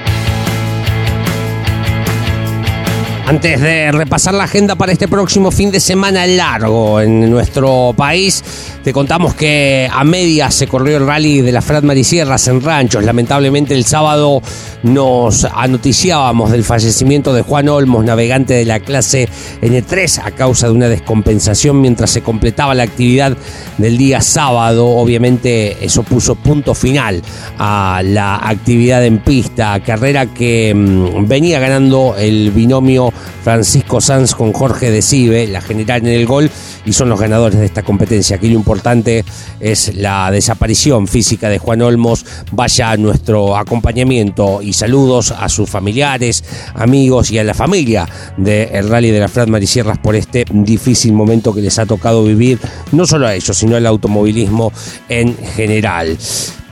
Antes 3.27 3.59
de 3.59 3.91
repasar 3.91 4.35
la 4.35 4.43
agenda 4.43 4.75
para 4.75 4.91
este 4.91 5.07
próximo 5.07 5.49
fin 5.49 5.71
de 5.71 5.79
semana 5.79 6.27
largo 6.27 7.01
en 7.01 7.27
nuestro 7.31 7.91
país, 7.97 8.43
te 8.83 8.93
contamos 8.93 9.33
que 9.33 9.89
a 9.91 10.03
medias 10.03 10.53
se 10.53 10.67
corrió 10.67 10.97
el 10.97 11.07
rally 11.07 11.41
de 11.41 11.51
la 11.51 11.63
Frat 11.63 11.83
Marisierras 11.83 12.47
en 12.47 12.61
Ranchos. 12.61 13.03
Lamentablemente 13.03 13.73
el 13.73 13.83
sábado 13.83 14.43
nos 14.83 15.43
anoticiábamos 15.43 16.51
del 16.51 16.63
fallecimiento 16.63 17.33
de 17.33 17.41
Juan 17.41 17.67
Olmos, 17.67 18.05
navegante 18.05 18.53
de 18.53 18.65
la 18.65 18.79
clase 18.79 19.27
N3, 19.59 20.21
a 20.23 20.29
causa 20.29 20.67
de 20.67 20.73
una 20.73 20.87
descompensación 20.87 21.81
mientras 21.81 22.11
se 22.11 22.21
completaba 22.21 22.75
la 22.75 22.83
actividad 22.83 23.35
del 23.79 23.97
día 23.97 24.21
sábado. 24.21 24.85
Obviamente 24.85 25.83
eso 25.83 26.03
puso 26.03 26.35
punto 26.35 26.75
final 26.75 27.23
a 27.57 28.03
la 28.05 28.35
actividad 28.35 29.03
en 29.03 29.17
pista, 29.17 29.79
carrera 29.79 30.27
que 30.27 30.75
mm, 30.75 31.27
venía 31.27 31.59
ganando 31.59 32.15
el 32.19 32.51
binomio 32.51 33.14
Francisco 33.43 34.01
Sanz 34.01 34.33
con 34.35 34.53
Jorge 34.53 34.91
Decibe, 34.91 35.47
la 35.47 35.61
general 35.61 36.01
en 36.01 36.13
el 36.13 36.25
gol, 36.25 36.49
y 36.85 36.93
son 36.93 37.09
los 37.09 37.19
ganadores 37.19 37.59
de 37.59 37.65
esta 37.65 37.83
competencia. 37.83 38.37
Aquí 38.37 38.49
lo 38.49 38.55
importante 38.55 39.23
es 39.59 39.95
la 39.95 40.31
desaparición 40.31 41.07
física 41.07 41.49
de 41.49 41.59
Juan 41.59 41.81
Olmos. 41.81 42.25
Vaya 42.51 42.95
nuestro 42.97 43.57
acompañamiento 43.57 44.61
y 44.61 44.73
saludos 44.73 45.31
a 45.31 45.49
sus 45.49 45.69
familiares, 45.69 46.43
amigos 46.73 47.31
y 47.31 47.39
a 47.39 47.43
la 47.43 47.53
familia 47.53 48.07
del 48.37 48.89
Rally 48.89 49.11
de 49.11 49.19
la 49.19 49.27
Frat 49.27 49.47
Marisierras 49.47 49.97
por 49.97 50.15
este 50.15 50.45
difícil 50.51 51.13
momento 51.13 51.53
que 51.53 51.61
les 51.61 51.77
ha 51.79 51.85
tocado 51.85 52.23
vivir, 52.23 52.59
no 52.91 53.05
solo 53.05 53.27
a 53.27 53.35
ellos, 53.35 53.57
sino 53.57 53.75
al 53.75 53.85
automovilismo 53.85 54.71
en 55.09 55.37
general. 55.37 56.17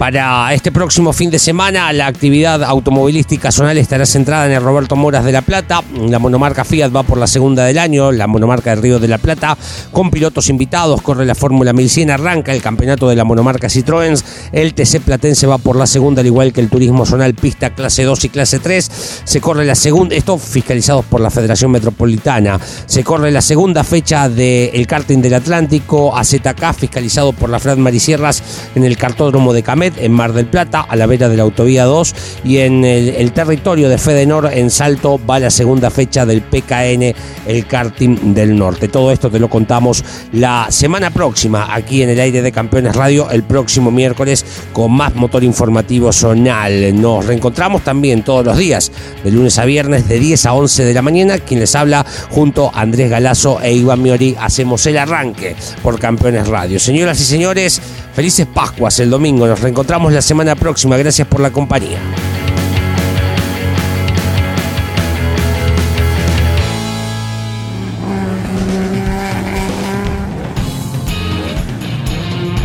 Para 0.03 0.53
este 0.53 0.73
próximo 0.73 1.13
fin 1.13 1.31
de 1.31 1.39
semana, 1.39 1.93
la 1.93 2.07
actividad 2.07 2.61
automovilística 2.61 3.53
zonal 3.53 3.77
estará 3.77 4.05
centrada 4.05 4.47
en 4.47 4.51
el 4.51 4.61
Roberto 4.61 4.97
Moras 4.97 5.23
de 5.23 5.31
La 5.31 5.41
Plata. 5.41 5.81
La 6.09 6.19
monomarca 6.19 6.65
Fiat 6.65 6.93
va 6.93 7.03
por 7.03 7.17
la 7.17 7.25
segunda 7.25 7.63
del 7.63 7.77
año, 7.77 8.11
la 8.11 8.27
monomarca 8.27 8.71
del 8.71 8.81
Río 8.81 8.99
de 8.99 9.07
la 9.07 9.17
Plata, 9.17 9.57
con 9.93 10.11
pilotos 10.11 10.49
invitados. 10.49 11.01
Corre 11.01 11.25
la 11.25 11.35
Fórmula 11.35 11.71
1100, 11.71 12.11
arranca 12.11 12.51
el 12.51 12.61
campeonato 12.61 13.07
de 13.07 13.15
la 13.15 13.23
monomarca 13.23 13.69
Citroën. 13.69 14.21
El 14.51 14.73
TC 14.73 14.99
Platense 14.99 15.47
va 15.47 15.57
por 15.57 15.77
la 15.77 15.87
segunda, 15.87 16.19
al 16.19 16.27
igual 16.27 16.51
que 16.51 16.59
el 16.59 16.67
turismo 16.67 17.05
zonal 17.05 17.33
pista 17.33 17.69
clase 17.69 18.03
2 18.03 18.25
y 18.25 18.27
clase 18.27 18.59
3. 18.59 19.21
Se 19.23 19.39
corre 19.39 19.63
la 19.63 19.75
segunda, 19.75 20.17
esto 20.17 20.37
fiscalizados 20.37 21.05
por 21.05 21.21
la 21.21 21.29
Federación 21.29 21.71
Metropolitana. 21.71 22.59
Se 22.87 23.05
corre 23.05 23.31
la 23.31 23.41
segunda 23.41 23.85
fecha 23.85 24.27
del 24.27 24.85
karting 24.85 25.21
del 25.21 25.35
Atlántico, 25.35 26.13
AZK, 26.13 26.73
fiscalizado 26.77 27.31
por 27.31 27.49
la 27.49 27.59
Frat 27.59 27.77
Marisierras 27.77 28.43
en 28.75 28.83
el 28.83 28.97
cartódromo 28.97 29.53
de 29.53 29.63
Camet 29.63 29.92
en 29.97 30.11
Mar 30.11 30.33
del 30.33 30.45
Plata, 30.45 30.81
a 30.81 30.95
la 30.95 31.05
vera 31.05 31.29
de 31.29 31.37
la 31.37 31.43
Autovía 31.43 31.85
2, 31.85 32.15
y 32.43 32.57
en 32.59 32.85
el, 32.85 33.31
territorio 33.31 33.89
de 33.89 33.97
Fedenor, 33.97 34.49
en 34.53 34.69
Salto, 34.69 35.19
va 35.29 35.39
la 35.39 35.49
segunda 35.49 35.89
fecha 35.89 36.25
del 36.25 36.41
PKN, 36.41 37.13
el 37.47 37.65
karting 37.67 38.33
del 38.33 38.57
norte. 38.57 38.87
Todo 38.87 39.11
esto 39.11 39.29
te 39.29 39.39
lo 39.39 39.49
contamos 39.49 40.03
la 40.31 40.67
semana 40.69 41.09
próxima, 41.09 41.73
aquí 41.73 42.03
en 42.03 42.09
el 42.09 42.19
aire 42.19 42.41
de 42.41 42.51
Campeones 42.51 42.95
Radio, 42.95 43.29
el 43.31 43.43
próximo 43.43 43.91
miércoles, 43.91 44.45
con 44.71 44.91
más 44.91 45.15
motor 45.15 45.43
informativo 45.43 46.11
zonal. 46.11 46.99
Nos 46.99 47.25
reencontramos 47.25 47.83
también 47.83 48.23
todos 48.23 48.45
los 48.45 48.57
días, 48.57 48.91
de 49.23 49.31
lunes 49.31 49.57
a 49.57 49.65
viernes, 49.65 50.07
de 50.07 50.19
10 50.19 50.45
a 50.45 50.53
11 50.53 50.85
de 50.85 50.93
la 50.93 51.01
mañana. 51.01 51.37
Quien 51.39 51.59
les 51.59 51.75
habla, 51.75 52.05
junto 52.29 52.71
a 52.73 52.81
Andrés 52.81 53.09
Galazo 53.09 53.59
e 53.61 53.73
Iván 53.73 54.01
Miori, 54.01 54.35
hacemos 54.39 54.85
el 54.85 54.97
arranque 54.97 55.55
por 55.81 55.99
Campeones 55.99 56.47
Radio. 56.47 56.79
Señoras 56.79 57.19
y 57.19 57.23
señores, 57.23 57.81
felices 58.13 58.47
Pascuas 58.53 58.99
el 58.99 59.09
domingo. 59.09 59.47
Nos 59.47 59.61
reencontramos 59.61 59.72
encontramos 59.73 60.13
la 60.13 60.21
semana 60.21 60.55
próxima. 60.55 60.97
Gracias 60.97 61.27
por 61.27 61.41
la 61.41 61.49
compañía. 61.49 61.97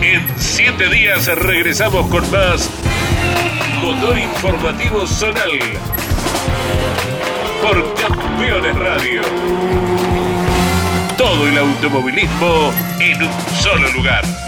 En 0.02 0.22
siete 0.36 0.90
días 0.90 1.26
regresamos 1.34 2.08
con 2.08 2.30
más 2.30 2.68
Motor 3.82 4.18
Informativo 4.18 5.06
Zonal 5.06 5.58
por 7.62 7.94
Campeones 7.94 8.76
Radio. 8.76 9.22
Todo 11.16 11.48
el 11.48 11.56
automovilismo 11.56 12.70
en 13.00 13.22
un 13.22 13.32
solo 13.56 13.90
lugar. 13.92 14.47